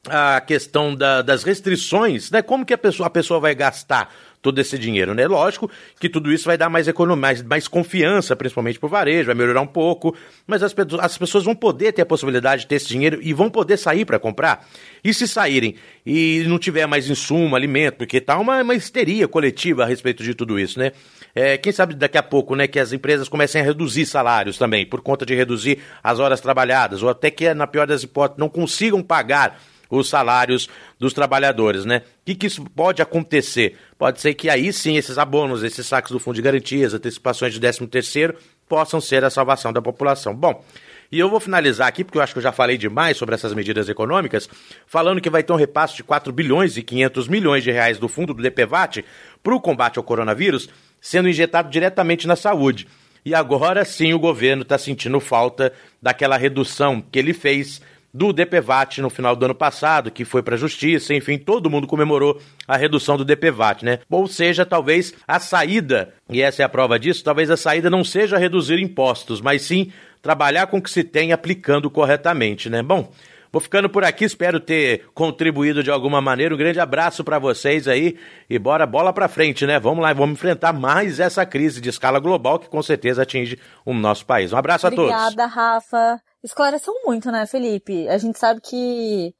a 0.07 0.41
questão 0.41 0.93
da, 0.93 1.21
das 1.21 1.43
restrições, 1.43 2.29
né? 2.29 2.41
Como 2.41 2.65
que 2.65 2.73
a 2.73 2.77
pessoa, 2.77 3.07
a 3.07 3.09
pessoa 3.09 3.39
vai 3.39 3.55
gastar 3.55 4.13
todo 4.45 4.59
esse 4.59 4.77
dinheiro, 4.77 5.15
né? 5.15 5.25
Lógico 5.25 5.71
que 5.99 6.07
tudo 6.07 6.31
isso 6.31 6.45
vai 6.45 6.55
dar 6.55 6.69
mais 6.69 6.87
economia, 6.87 7.19
mais, 7.19 7.41
mais 7.41 7.67
confiança, 7.67 8.35
principalmente 8.35 8.77
para 8.77 8.85
o 8.85 8.89
varejo, 8.89 9.25
vai 9.25 9.33
melhorar 9.33 9.61
um 9.61 9.67
pouco, 9.67 10.15
mas 10.45 10.61
as, 10.61 10.75
as 11.01 11.17
pessoas 11.17 11.43
vão 11.43 11.55
poder 11.55 11.93
ter 11.93 12.03
a 12.03 12.05
possibilidade 12.05 12.61
de 12.61 12.67
ter 12.67 12.75
esse 12.75 12.87
dinheiro 12.87 13.17
e 13.23 13.33
vão 13.33 13.49
poder 13.49 13.75
sair 13.75 14.05
para 14.05 14.19
comprar. 14.19 14.67
E 15.03 15.11
se 15.15 15.27
saírem 15.27 15.73
e 16.05 16.43
não 16.47 16.59
tiver 16.59 16.85
mais 16.85 17.09
insumo, 17.09 17.55
alimento, 17.55 17.97
porque 17.97 18.21
tá 18.21 18.37
uma, 18.37 18.61
uma 18.61 18.75
histeria 18.75 19.27
coletiva 19.27 19.81
a 19.81 19.87
respeito 19.87 20.21
de 20.21 20.35
tudo 20.35 20.59
isso, 20.59 20.77
né? 20.77 20.91
É, 21.33 21.57
quem 21.57 21.71
sabe 21.71 21.95
daqui 21.95 22.19
a 22.19 22.23
pouco, 22.23 22.55
né, 22.55 22.67
que 22.67 22.79
as 22.79 22.93
empresas 22.93 23.27
comecem 23.27 23.59
a 23.59 23.63
reduzir 23.63 24.05
salários 24.05 24.59
também, 24.59 24.85
por 24.85 25.01
conta 25.01 25.25
de 25.25 25.33
reduzir 25.33 25.79
as 26.03 26.19
horas 26.19 26.39
trabalhadas, 26.39 27.01
ou 27.01 27.09
até 27.09 27.31
que, 27.31 27.51
na 27.55 27.65
pior 27.65 27.87
das 27.87 28.03
hipóteses, 28.03 28.39
não 28.39 28.47
consigam 28.47 29.01
pagar 29.01 29.59
os 29.89 30.09
salários 30.09 30.69
dos 30.99 31.13
trabalhadores, 31.13 31.85
né? 31.85 32.01
O 32.21 32.25
que, 32.25 32.35
que 32.35 32.47
isso 32.47 32.63
pode 32.75 33.01
acontecer? 33.01 33.77
Pode 33.97 34.19
ser 34.21 34.33
que 34.33 34.49
aí 34.49 34.71
sim 34.73 34.97
esses 34.97 35.17
abonos, 35.17 35.63
esses 35.63 35.85
saques 35.85 36.11
do 36.11 36.19
fundo 36.19 36.35
de 36.35 36.41
garantias, 36.41 36.93
antecipações 36.93 37.53
de 37.53 37.59
13 37.59 37.87
terceiro 37.87 38.35
possam 38.67 38.99
ser 38.99 39.23
a 39.23 39.29
salvação 39.29 39.71
da 39.71 39.81
população. 39.81 40.35
Bom, 40.35 40.63
e 41.11 41.19
eu 41.19 41.29
vou 41.29 41.39
finalizar 41.39 41.87
aqui, 41.87 42.03
porque 42.03 42.17
eu 42.17 42.21
acho 42.21 42.33
que 42.33 42.39
eu 42.39 42.43
já 42.43 42.51
falei 42.51 42.77
demais 42.77 43.15
sobre 43.15 43.35
essas 43.35 43.53
medidas 43.53 43.87
econômicas, 43.87 44.49
falando 44.87 45.21
que 45.21 45.29
vai 45.29 45.43
ter 45.43 45.53
um 45.53 45.57
repasse 45.57 45.95
de 45.95 46.03
4 46.03 46.33
bilhões 46.33 46.77
e 46.77 46.83
500 46.83 47.27
milhões 47.27 47.63
de 47.63 47.71
reais 47.71 47.99
do 47.99 48.07
fundo 48.07 48.33
do 48.33 48.41
DPVAT 48.41 49.05
para 49.43 49.55
o 49.55 49.61
combate 49.61 49.97
ao 49.97 50.03
coronavírus, 50.03 50.67
sendo 50.99 51.29
injetado 51.29 51.69
diretamente 51.69 52.27
na 52.27 52.35
saúde. 52.35 52.87
E 53.23 53.33
agora 53.33 53.85
sim 53.85 54.13
o 54.13 54.19
governo 54.19 54.63
está 54.63 54.77
sentindo 54.77 55.19
falta 55.19 55.73
daquela 56.01 56.37
redução 56.37 57.01
que 57.01 57.17
ele 57.17 57.33
fez 57.33 57.81
do 58.15 58.31
DPVAT 58.31 59.01
no 59.01 59.09
final 59.09 59.35
do 59.35 59.43
ano 59.43 59.53
passado, 59.53 60.09
que 60.09 60.23
foi 60.23 60.41
para 60.41 60.55
a 60.55 60.57
justiça, 60.57 61.13
enfim, 61.13 61.37
todo 61.37 61.69
mundo 61.69 61.85
comemorou 61.85 62.39
a 62.65 62.77
redução 62.77 63.17
do 63.17 63.25
DPVAT, 63.25 63.83
né? 63.83 63.99
Ou 64.09 64.25
seja, 64.25 64.65
talvez 64.65 65.13
a 65.27 65.37
saída, 65.37 66.13
e 66.29 66.41
essa 66.41 66.61
é 66.61 66.65
a 66.65 66.69
prova 66.69 66.97
disso, 66.97 67.25
talvez 67.25 67.51
a 67.51 67.57
saída 67.57 67.89
não 67.89 68.05
seja 68.05 68.37
reduzir 68.37 68.79
impostos, 68.79 69.41
mas 69.41 69.63
sim 69.63 69.91
trabalhar 70.21 70.67
com 70.67 70.77
o 70.77 70.81
que 70.81 70.89
se 70.89 71.03
tem 71.03 71.33
aplicando 71.33 71.89
corretamente, 71.89 72.69
né? 72.69 72.81
Bom, 72.81 73.11
Vou 73.51 73.61
ficando 73.61 73.89
por 73.89 74.03
aqui, 74.03 74.25
espero 74.25 74.59
ter 74.59 75.05
contribuído 75.13 75.81
de 75.81 75.89
alguma 75.89 76.19
maneira. 76.19 76.53
Um 76.53 76.57
grande 76.57 76.77
abraço 76.77 77.23
para 77.23 77.39
vocês 77.39 77.87
aí 77.87 78.17
e 78.49 78.59
bora 78.59 78.85
bola 78.85 79.13
para 79.13 79.29
frente, 79.29 79.65
né? 79.65 79.79
Vamos 79.79 80.03
lá, 80.03 80.11
vamos 80.11 80.33
enfrentar 80.33 80.73
mais 80.73 81.21
essa 81.21 81.45
crise 81.45 81.79
de 81.79 81.87
escala 81.87 82.19
global 82.19 82.59
que 82.59 82.67
com 82.67 82.83
certeza 82.83 83.21
atinge 83.21 83.57
o 83.85 83.93
nosso 83.93 84.25
país. 84.25 84.51
Um 84.51 84.57
abraço 84.57 84.85
Obrigada, 84.85 85.09
a 85.09 85.15
todos. 85.15 85.23
Obrigada, 85.23 85.45
Rafa. 85.47 86.21
Esclareceu 86.45 86.93
muito, 87.03 87.31
né, 87.31 87.47
Felipe? 87.47 88.07
A 88.07 88.19
gente 88.19 88.37
sabe 88.37 88.61
que 88.61 89.33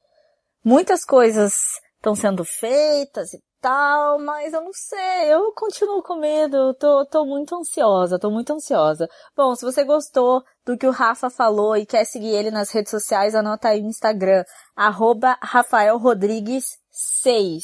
muitas 0.64 1.04
coisas 1.04 1.54
estão 1.94 2.16
sendo 2.16 2.44
feitas 2.44 3.32
e 3.32 3.40
tal, 3.60 4.18
mas 4.18 4.52
eu 4.52 4.60
não 4.60 4.72
sei, 4.72 5.32
eu 5.32 5.52
continuo 5.54 6.02
com 6.02 6.16
medo, 6.16 6.74
tô, 6.74 7.06
tô 7.06 7.24
muito 7.24 7.54
ansiosa, 7.54 8.18
tô 8.18 8.28
muito 8.28 8.52
ansiosa. 8.52 9.08
Bom, 9.36 9.54
se 9.54 9.64
você 9.64 9.84
gostou 9.84 10.42
do 10.64 10.76
que 10.76 10.84
o 10.84 10.90
Rafa 10.90 11.30
falou 11.30 11.76
e 11.76 11.86
quer 11.86 12.04
seguir 12.04 12.34
ele 12.34 12.50
nas 12.50 12.72
redes 12.72 12.90
sociais, 12.90 13.36
anota 13.36 13.68
aí 13.68 13.80
no 13.80 13.88
Instagram, 13.88 14.42
arroba 14.74 15.38
Rafael 15.40 15.98
Rodrigues 15.98 16.76
6. 17.22 17.62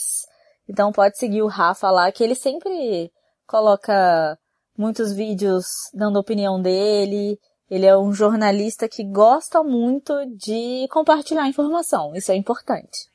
Então 0.69 0.93
pode 0.93 1.19
seguir 1.19 1.43
o 1.43 1.49
Rafa 1.49 1.91
lá, 1.91 2.13
que 2.13 2.23
ele 2.23 2.37
sempre 2.37 3.11
coloca 3.45 4.39
muitos 4.79 5.13
vídeos 5.13 5.65
dando 5.93 6.21
opinião 6.21 6.63
dele. 6.63 7.41
Ele 7.73 7.87
é 7.87 7.97
um 7.97 8.13
jornalista 8.13 8.87
que 8.87 9.03
gosta 9.03 9.63
muito 9.63 10.13
de 10.37 10.87
compartilhar 10.91 11.49
informação. 11.49 12.15
Isso 12.15 12.31
é 12.31 12.37
importante. 12.37 13.09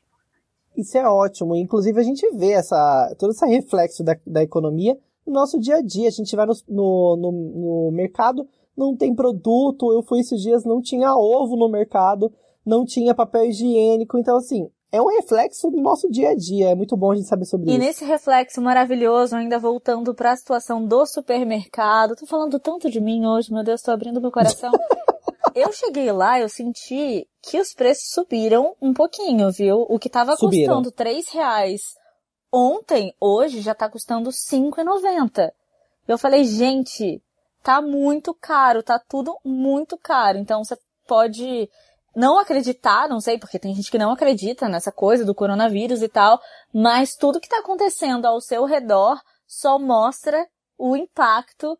Isso 0.76 0.98
é 0.98 1.08
ótimo. 1.08 1.56
Inclusive, 1.56 2.00
a 2.00 2.04
gente 2.04 2.28
vê 2.32 2.54
essa, 2.54 3.16
todo 3.20 3.34
esse 3.34 3.46
reflexo 3.46 4.04
da, 4.04 4.18
da 4.26 4.42
economia 4.42 4.98
no 5.28 5.34
nosso 5.34 5.60
dia 5.60 5.76
a 5.76 5.82
dia. 5.82 6.08
A 6.08 6.12
gente 6.12 6.36
vai 6.36 6.48
no, 6.48 6.56
no, 6.68 7.16
no, 7.18 7.32
no 7.32 7.92
mercado, 7.92 8.48
não 8.76 8.98
tem 8.98 9.14
produto. 9.14 9.94
Eu 9.94 10.02
fui 10.02 10.22
esses 10.22 10.42
dias, 10.42 10.66
não 10.66 10.82
tinha 10.82 11.16
ovo 11.16 11.56
no 11.56 11.70
mercado, 11.70 12.34
não 12.66 12.84
tinha 12.84 13.14
papel 13.14 13.46
higiênico. 13.46 14.18
Então, 14.18 14.38
assim, 14.38 14.72
é 14.98 15.02
um 15.02 15.08
reflexo 15.08 15.70
do 15.70 15.82
nosso 15.82 16.10
dia 16.10 16.30
a 16.30 16.36
dia. 16.36 16.70
É 16.70 16.76
muito 16.76 16.98
bom 16.98 17.12
a 17.12 17.16
gente 17.16 17.28
saber 17.28 17.46
sobre 17.46 17.68
e 17.68 17.74
isso. 17.74 17.82
E 17.82 17.86
nesse 17.86 18.06
reflexo 18.06 18.62
maravilhoso, 18.62 19.36
ainda 19.36 19.60
voltando 19.60 20.14
para 20.14 20.32
a 20.32 20.36
situação 20.36 20.86
do 20.86 21.06
supermercado. 21.06 22.16
Tô 22.16 22.26
falando 22.26 22.60
tanto 22.60 22.90
de 22.90 23.00
mim 23.00 23.26
hoje, 23.26 23.54
meu 23.54 23.64
Deus, 23.64 23.82
tô 23.82 23.92
abrindo 23.92 24.20
meu 24.20 24.32
coração. 24.32 24.72
eu 25.56 25.72
cheguei 25.72 26.12
lá, 26.12 26.40
eu 26.40 26.50
senti 26.50 27.28
que 27.42 27.60
os 27.60 27.74
preços 27.74 28.12
subiram 28.12 28.76
um 28.82 28.94
pouquinho, 28.94 29.52
viu? 29.52 29.86
O 29.88 30.00
que 30.00 30.10
tava 30.10 30.36
Subiram. 30.36 30.76
custando 30.76 30.92
três 30.92 31.30
reais 31.30 31.82
ontem, 32.52 33.14
hoje 33.20 33.62
já 33.62 33.76
tá 33.76 33.90
custando 33.90 34.32
cinco 34.32 34.82
e 34.82 34.84
noventa. 34.84 35.54
Eu 36.08 36.18
falei, 36.18 36.44
gente, 36.44 37.22
tá 37.62 37.82
muito 37.82 38.34
caro, 38.34 38.82
tá 38.82 39.00
tudo 39.08 39.38
muito 39.44 39.98
caro. 39.98 40.38
Então 40.38 40.64
você 40.64 40.78
pode 41.06 41.70
não 42.16 42.40
acreditar, 42.40 43.08
não 43.08 43.20
sei, 43.20 43.38
porque 43.38 43.60
tem 43.60 43.76
gente 43.76 43.92
que 43.92 43.98
não 43.98 44.12
acredita 44.12 44.68
nessa 44.68 44.92
coisa 44.92 45.24
do 45.24 45.36
coronavírus 45.36 46.02
e 46.02 46.08
tal, 46.08 46.40
mas 46.74 47.16
tudo 47.16 47.40
que 47.40 47.50
tá 47.50 47.60
acontecendo 47.60 48.26
ao 48.26 48.42
seu 48.42 48.66
redor 48.66 49.20
só 49.46 49.78
mostra 49.78 50.46
o 50.78 50.96
impacto 50.96 51.78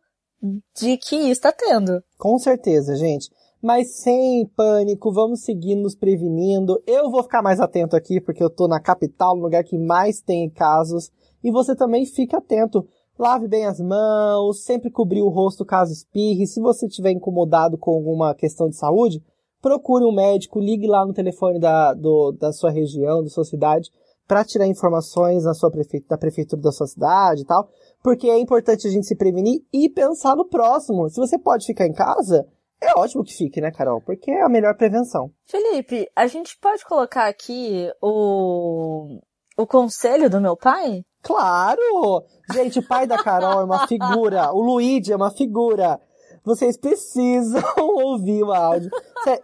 de 0.76 0.96
que 0.96 1.16
está 1.30 1.52
tendo. 1.52 2.02
Com 2.16 2.38
certeza, 2.38 2.94
gente 2.94 3.28
mas 3.60 3.96
sem 3.96 4.46
pânico, 4.56 5.12
vamos 5.12 5.40
seguir 5.40 5.74
nos 5.74 5.94
prevenindo. 5.94 6.80
Eu 6.86 7.10
vou 7.10 7.22
ficar 7.22 7.42
mais 7.42 7.60
atento 7.60 7.96
aqui 7.96 8.20
porque 8.20 8.42
eu 8.42 8.50
tô 8.50 8.68
na 8.68 8.80
capital, 8.80 9.36
no 9.36 9.42
lugar 9.42 9.64
que 9.64 9.76
mais 9.76 10.20
tem 10.20 10.48
casos, 10.48 11.10
e 11.42 11.50
você 11.50 11.74
também 11.74 12.06
fique 12.06 12.36
atento. 12.36 12.86
Lave 13.18 13.48
bem 13.48 13.66
as 13.66 13.80
mãos, 13.80 14.62
sempre 14.62 14.90
cobrir 14.90 15.22
o 15.22 15.28
rosto 15.28 15.64
caso 15.64 15.92
espirre. 15.92 16.46
Se 16.46 16.60
você 16.60 16.86
estiver 16.86 17.10
incomodado 17.10 17.76
com 17.76 17.90
alguma 17.90 18.32
questão 18.32 18.68
de 18.68 18.76
saúde, 18.76 19.20
procure 19.60 20.04
um 20.04 20.14
médico, 20.14 20.60
ligue 20.60 20.86
lá 20.86 21.04
no 21.04 21.12
telefone 21.12 21.58
da, 21.58 21.92
do, 21.94 22.32
da 22.32 22.52
sua 22.52 22.70
região, 22.70 23.22
da 23.22 23.28
sua 23.28 23.44
cidade, 23.44 23.90
para 24.26 24.44
tirar 24.44 24.66
informações 24.66 25.44
na 25.44 25.54
sua 25.54 25.70
prefe... 25.70 26.04
da 26.08 26.18
prefeitura 26.18 26.60
da 26.60 26.72
sua 26.72 26.86
cidade 26.86 27.42
e 27.42 27.46
tal, 27.46 27.68
porque 28.02 28.28
é 28.28 28.38
importante 28.38 28.86
a 28.86 28.90
gente 28.90 29.06
se 29.06 29.16
prevenir 29.16 29.62
e 29.72 29.88
pensar 29.88 30.36
no 30.36 30.48
próximo. 30.48 31.08
Se 31.08 31.18
você 31.18 31.38
pode 31.38 31.66
ficar 31.66 31.86
em 31.86 31.94
casa, 31.94 32.46
é 32.80 32.98
ótimo 32.98 33.24
que 33.24 33.34
fique, 33.34 33.60
né, 33.60 33.72
Carol? 33.72 34.00
Porque 34.00 34.30
é 34.30 34.42
a 34.42 34.48
melhor 34.48 34.76
prevenção. 34.76 35.30
Felipe, 35.44 36.06
a 36.14 36.26
gente 36.26 36.56
pode 36.60 36.84
colocar 36.84 37.26
aqui 37.26 37.90
o, 38.00 39.18
o 39.56 39.66
conselho 39.66 40.30
do 40.30 40.40
meu 40.40 40.56
pai? 40.56 41.02
Claro! 41.22 42.24
Gente, 42.52 42.78
o 42.78 42.86
pai 42.86 43.06
da 43.06 43.20
Carol 43.22 43.60
é 43.60 43.64
uma 43.64 43.86
figura. 43.88 44.52
O 44.52 44.62
Luigi 44.62 45.12
é 45.12 45.16
uma 45.16 45.32
figura. 45.32 46.00
Vocês 46.44 46.76
precisam 46.76 47.62
ouvir 47.78 48.42
o 48.42 48.52
áudio. 48.52 48.90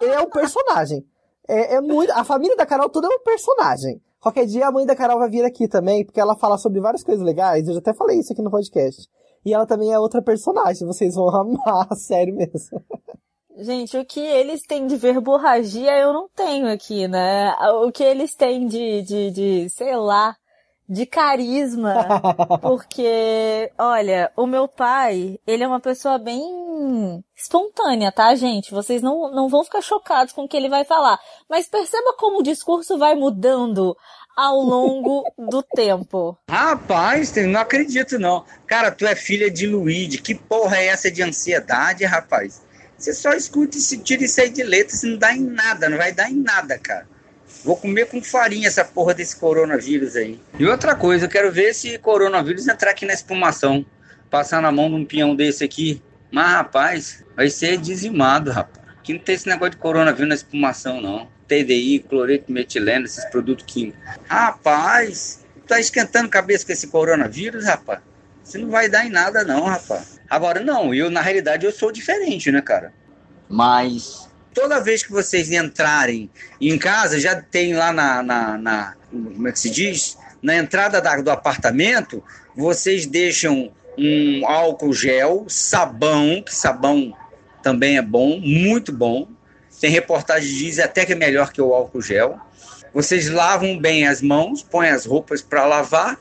Ele 0.01 0.13
é 0.13 0.21
um 0.21 0.31
personagem. 0.31 1.05
É, 1.49 1.75
é 1.75 1.81
muito. 1.81 2.11
A 2.13 2.25
família 2.25 2.57
da 2.57 2.67
Carol 2.67 2.89
toda 2.89 3.07
é 3.07 3.11
um 3.11 3.23
personagem. 3.23 4.01
Qualquer 4.21 4.47
dia 4.47 4.67
a 4.67 4.73
mãe 4.73 4.87
da 4.87 4.97
Carol 4.97 5.19
vai 5.19 5.29
vir 5.29 5.45
aqui 5.45 5.69
também, 5.69 6.05
porque 6.05 6.21
ela 6.21 6.35
fala 6.35 6.57
sobre 6.57 6.81
várias 6.81 7.05
coisas 7.05 7.23
legais. 7.25 7.69
Eu 7.69 7.75
já 7.75 7.81
até 7.81 7.93
falei 7.93 8.19
isso 8.19 8.33
aqui 8.33 8.41
no 8.41 8.51
podcast. 8.51 9.07
E 9.45 9.53
ela 9.53 9.67
também 9.67 9.93
é 9.93 9.99
outra 9.99 10.23
personagem. 10.23 10.87
Vocês 10.87 11.15
vão 11.15 11.29
amar, 11.35 11.95
sério 11.97 12.35
mesmo. 12.35 12.83
Gente, 13.57 13.97
o 13.97 14.05
que 14.05 14.21
eles 14.21 14.63
têm 14.63 14.87
de 14.87 14.97
verborragia 14.97 15.97
eu 15.99 16.13
não 16.13 16.29
tenho 16.35 16.67
aqui, 16.67 17.07
né? 17.07 17.55
O 17.85 17.93
que 17.93 18.03
eles 18.03 18.35
têm 18.35 18.67
de, 18.67 19.03
de, 19.03 19.31
de 19.31 19.71
sei 19.71 19.95
lá, 19.95 20.35
de 20.89 21.07
carisma. 21.07 22.07
Porque, 22.61 23.71
olha, 23.79 24.31
o 24.37 24.47
meu 24.47 24.69
pai, 24.69 25.39
ele 25.47 25.65
é 25.65 25.67
uma 25.67 25.81
pessoa 25.81 26.19
bem 26.19 26.43
espontânea, 27.37 28.13
tá, 28.13 28.35
gente? 28.35 28.71
Vocês 28.71 29.03
não, 29.03 29.31
não 29.31 29.49
vão 29.49 29.65
ficar 29.65 29.81
chocados 29.81 30.33
com 30.33 30.45
o 30.45 30.49
que 30.49 30.57
ele 30.57 30.69
vai 30.69 30.85
falar. 30.85 31.19
Mas 31.49 31.69
perceba 31.69 32.15
como 32.19 32.41
o 32.41 32.43
discurso 32.43 32.99
vai 32.99 33.15
mudando 33.15 33.97
ao 34.37 34.61
longo 34.61 35.25
do 35.39 35.63
tempo. 35.63 36.37
Rapaz, 36.49 37.35
não 37.37 37.61
acredito 37.61 38.19
não. 38.19 38.45
Cara, 38.67 38.91
tu 38.91 39.07
é 39.07 39.15
filha 39.15 39.51
de 39.51 39.67
Luigi. 39.67 40.19
Que 40.19 40.35
porra 40.35 40.77
é 40.79 40.87
essa 40.87 41.11
de 41.11 41.23
ansiedade, 41.23 42.05
rapaz? 42.05 42.63
Você 42.97 43.13
só 43.13 43.33
escuta 43.33 43.77
e 43.77 43.81
se 43.81 43.99
tira 43.99 44.25
isso 44.25 44.41
aí 44.41 44.49
de 44.49 44.63
letra, 44.63 44.95
isso 44.95 45.07
não 45.07 45.19
dá 45.19 45.35
em 45.35 45.41
nada, 45.41 45.89
não 45.89 45.99
vai 45.99 46.13
dar 46.13 46.31
em 46.31 46.37
nada, 46.37 46.79
cara. 46.79 47.07
Vou 47.65 47.77
comer 47.77 48.07
com 48.07 48.23
farinha 48.23 48.69
essa 48.69 48.85
porra 48.85 49.15
desse 49.15 49.37
coronavírus 49.37 50.17
aí. 50.17 50.39
E 50.59 50.67
outra 50.67 50.95
coisa, 50.95 51.25
eu 51.25 51.31
quero 51.31 51.51
ver 51.51 51.71
esse 51.71 51.97
coronavírus 51.99 52.69
entrar 52.69 52.91
aqui 52.91 53.07
na 53.07 53.15
espumação. 53.15 53.87
Passar 54.31 54.61
na 54.61 54.71
mão 54.71 54.91
de 54.91 54.97
um 54.97 55.05
peão 55.05 55.35
desse 55.35 55.65
aqui. 55.65 56.03
Mas, 56.31 56.53
rapaz, 56.53 57.25
vai 57.35 57.49
ser 57.49 57.79
dizimado, 57.79 58.51
rapaz. 58.51 58.85
Aqui 58.99 59.15
não 59.15 59.21
tem 59.21 59.35
esse 59.35 59.49
negócio 59.49 59.71
de 59.71 59.77
coronavírus 59.79 60.29
na 60.29 60.35
espumação, 60.35 61.01
não. 61.01 61.29
TDI, 61.49 62.05
cloreto 62.07 62.53
metileno, 62.53 63.07
esses 63.07 63.25
produtos 63.27 63.65
químicos. 63.67 63.99
Rapaz, 64.29 65.45
tá 65.67 65.81
esquentando 65.81 66.29
cabeça 66.29 66.67
com 66.67 66.73
esse 66.73 66.89
coronavírus, 66.89 67.65
rapaz? 67.65 68.01
Você 68.43 68.59
não 68.59 68.69
vai 68.69 68.91
dar 68.91 69.07
em 69.07 69.11
nada, 69.11 69.43
não, 69.43 69.65
rapaz. 69.65 70.21
Agora, 70.29 70.61
não, 70.61 70.93
eu, 70.93 71.11
na 71.11 71.23
realidade, 71.23 71.65
eu 71.65 71.73
sou 71.73 71.91
diferente, 71.91 72.51
né, 72.51 72.61
cara? 72.61 72.93
Mas 73.49 74.29
toda 74.55 74.81
vez 74.81 75.03
que 75.03 75.11
vocês 75.11 75.51
entrarem 75.51 76.31
em 76.61 76.79
casa, 76.79 77.19
já 77.19 77.41
tem 77.41 77.75
lá 77.75 77.93
na, 77.93 78.23
na, 78.23 78.59
na 78.59 78.95
como 79.11 79.49
é 79.49 79.53
que 79.53 79.59
se 79.59 79.71
diz? 79.71 80.17
Na 80.41 80.57
entrada 80.57 81.01
da, 81.01 81.17
do 81.17 81.31
apartamento, 81.31 82.23
vocês 82.57 83.07
deixam 83.07 83.73
um 83.99 84.47
álcool 84.47 84.93
gel, 84.93 85.45
sabão, 85.49 86.43
que 86.43 86.55
sabão 86.55 87.13
também 87.63 87.97
é 87.97 88.03
bom, 88.03 88.39
muito 88.41 88.93
bom. 88.93 89.29
Tem 89.81 89.91
reportagem 89.91 90.49
que 90.49 90.57
diz 90.57 90.79
até 90.79 91.05
que 91.05 91.13
é 91.13 91.17
melhor 91.17 91.53
que 91.53 91.61
o 91.61 91.75
álcool 91.75 92.01
gel. 92.01 92.39
Vocês 92.93 93.29
lavam 93.29 93.79
bem 93.79 94.07
as 94.07 94.23
mãos, 94.23 94.63
põem 94.63 94.89
as 94.89 95.05
roupas 95.05 95.43
para 95.43 95.67
lavar, 95.67 96.19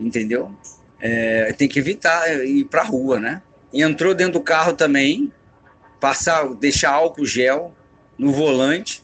entendeu? 0.00 0.54
é, 1.00 1.52
tem 1.52 1.68
que 1.68 1.78
evitar 1.78 2.28
ir 2.44 2.64
para 2.64 2.82
a 2.82 2.84
rua, 2.84 3.20
né? 3.20 3.42
entrou 3.72 4.14
dentro 4.14 4.34
do 4.34 4.40
carro 4.40 4.72
também, 4.72 5.30
passar, 6.00 6.48
deixar 6.54 6.92
álcool 6.92 7.24
gel 7.24 7.74
no 8.18 8.32
volante, 8.32 9.02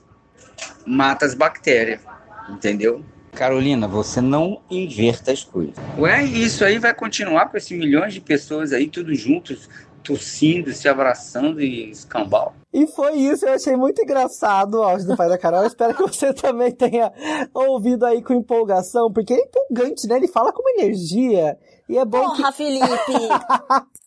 mata 0.86 1.24
as 1.24 1.34
bactérias. 1.34 2.00
Entendeu? 2.48 3.04
Carolina, 3.32 3.88
você 3.88 4.20
não 4.20 4.60
inverta 4.70 5.32
as 5.32 5.42
coisas. 5.42 5.74
Ué, 5.98 6.22
isso 6.24 6.64
aí 6.64 6.78
vai 6.78 6.92
continuar 6.92 7.48
com 7.48 7.56
esses 7.56 7.76
milhões 7.76 8.12
de 8.12 8.20
pessoas 8.20 8.72
aí, 8.72 8.88
tudo 8.88 9.14
juntos, 9.14 9.70
tossindo, 10.02 10.72
se 10.72 10.86
abraçando 10.86 11.60
e 11.60 11.90
escambau. 11.90 12.54
E 12.72 12.86
foi 12.88 13.14
isso, 13.14 13.46
eu 13.46 13.54
achei 13.54 13.76
muito 13.76 14.02
engraçado 14.02 14.74
o 14.74 14.82
áudio 14.82 15.06
do 15.06 15.16
pai 15.16 15.28
da 15.28 15.38
Carol. 15.38 15.60
Eu 15.62 15.66
espero 15.66 15.94
que 15.94 16.02
você 16.02 16.32
também 16.34 16.72
tenha 16.72 17.10
ouvido 17.54 18.04
aí 18.04 18.22
com 18.22 18.34
empolgação, 18.34 19.10
porque 19.10 19.32
é 19.32 19.38
empolgante, 19.38 20.06
né? 20.06 20.16
Ele 20.16 20.28
fala 20.28 20.52
com 20.52 20.60
uma 20.60 20.82
energia. 20.82 21.56
E 21.88 21.96
é 21.96 22.04
bom. 22.04 22.20
Porra, 22.20 22.52
que... 22.52 22.58
Felipe! 22.58 22.86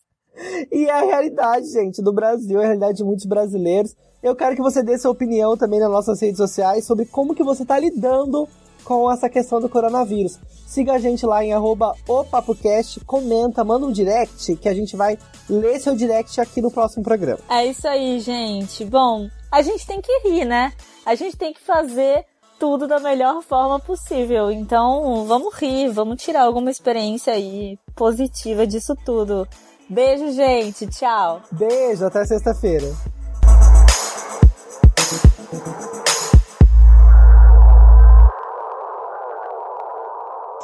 e 0.70 0.86
é 0.86 0.90
a 0.90 1.04
realidade, 1.04 1.70
gente, 1.70 2.02
do 2.02 2.12
Brasil, 2.12 2.60
é 2.60 2.64
a 2.64 2.66
realidade 2.66 2.98
de 2.98 3.04
muitos 3.04 3.26
brasileiros. 3.26 3.94
Eu 4.22 4.34
quero 4.34 4.56
que 4.56 4.62
você 4.62 4.82
dê 4.82 4.98
sua 4.98 5.10
opinião 5.10 5.56
também 5.56 5.80
nas 5.80 5.90
nossas 5.90 6.20
redes 6.20 6.38
sociais 6.38 6.84
sobre 6.84 7.06
como 7.06 7.34
que 7.34 7.42
você 7.42 7.62
está 7.62 7.78
lidando 7.78 8.48
com 8.84 9.10
essa 9.10 9.28
questão 9.28 9.60
do 9.60 9.68
coronavírus. 9.68 10.38
Siga 10.66 10.94
a 10.94 10.98
gente 10.98 11.26
lá 11.26 11.44
em 11.44 11.52
arroba 11.52 11.94
opapocast, 12.08 13.00
comenta, 13.04 13.64
manda 13.64 13.86
um 13.86 13.92
direct 13.92 14.56
que 14.56 14.68
a 14.68 14.74
gente 14.74 14.96
vai 14.96 15.18
ler 15.48 15.80
seu 15.80 15.94
direct 15.94 16.40
aqui 16.40 16.62
no 16.62 16.70
próximo 16.70 17.02
programa. 17.02 17.40
É 17.48 17.66
isso 17.66 17.86
aí, 17.86 18.20
gente. 18.20 18.84
Bom, 18.84 19.28
a 19.50 19.62
gente 19.62 19.86
tem 19.86 20.00
que 20.00 20.12
rir, 20.24 20.44
né? 20.44 20.72
A 21.04 21.14
gente 21.14 21.36
tem 21.36 21.52
que 21.52 21.60
fazer 21.60 22.24
tudo 22.58 22.86
da 22.86 22.98
melhor 22.98 23.42
forma 23.42 23.78
possível. 23.78 24.50
Então, 24.50 25.24
vamos 25.26 25.54
rir, 25.54 25.88
vamos 25.88 26.22
tirar 26.22 26.42
alguma 26.42 26.70
experiência 26.70 27.32
aí 27.32 27.78
positiva 27.94 28.66
disso 28.66 28.94
tudo. 29.04 29.46
Beijo, 29.88 30.32
gente. 30.32 30.86
Tchau. 30.88 31.42
Beijo, 31.52 32.04
até 32.04 32.24
sexta-feira. 32.24 32.86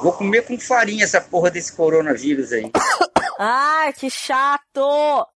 Vou 0.03 0.13
comer 0.13 0.45
com 0.45 0.59
farinha 0.59 1.05
essa 1.05 1.21
porra 1.21 1.49
desse 1.49 1.73
coronavírus 1.77 2.53
aí. 2.53 2.69
ah, 3.39 3.93
que 3.97 4.11
chato! 4.11 5.29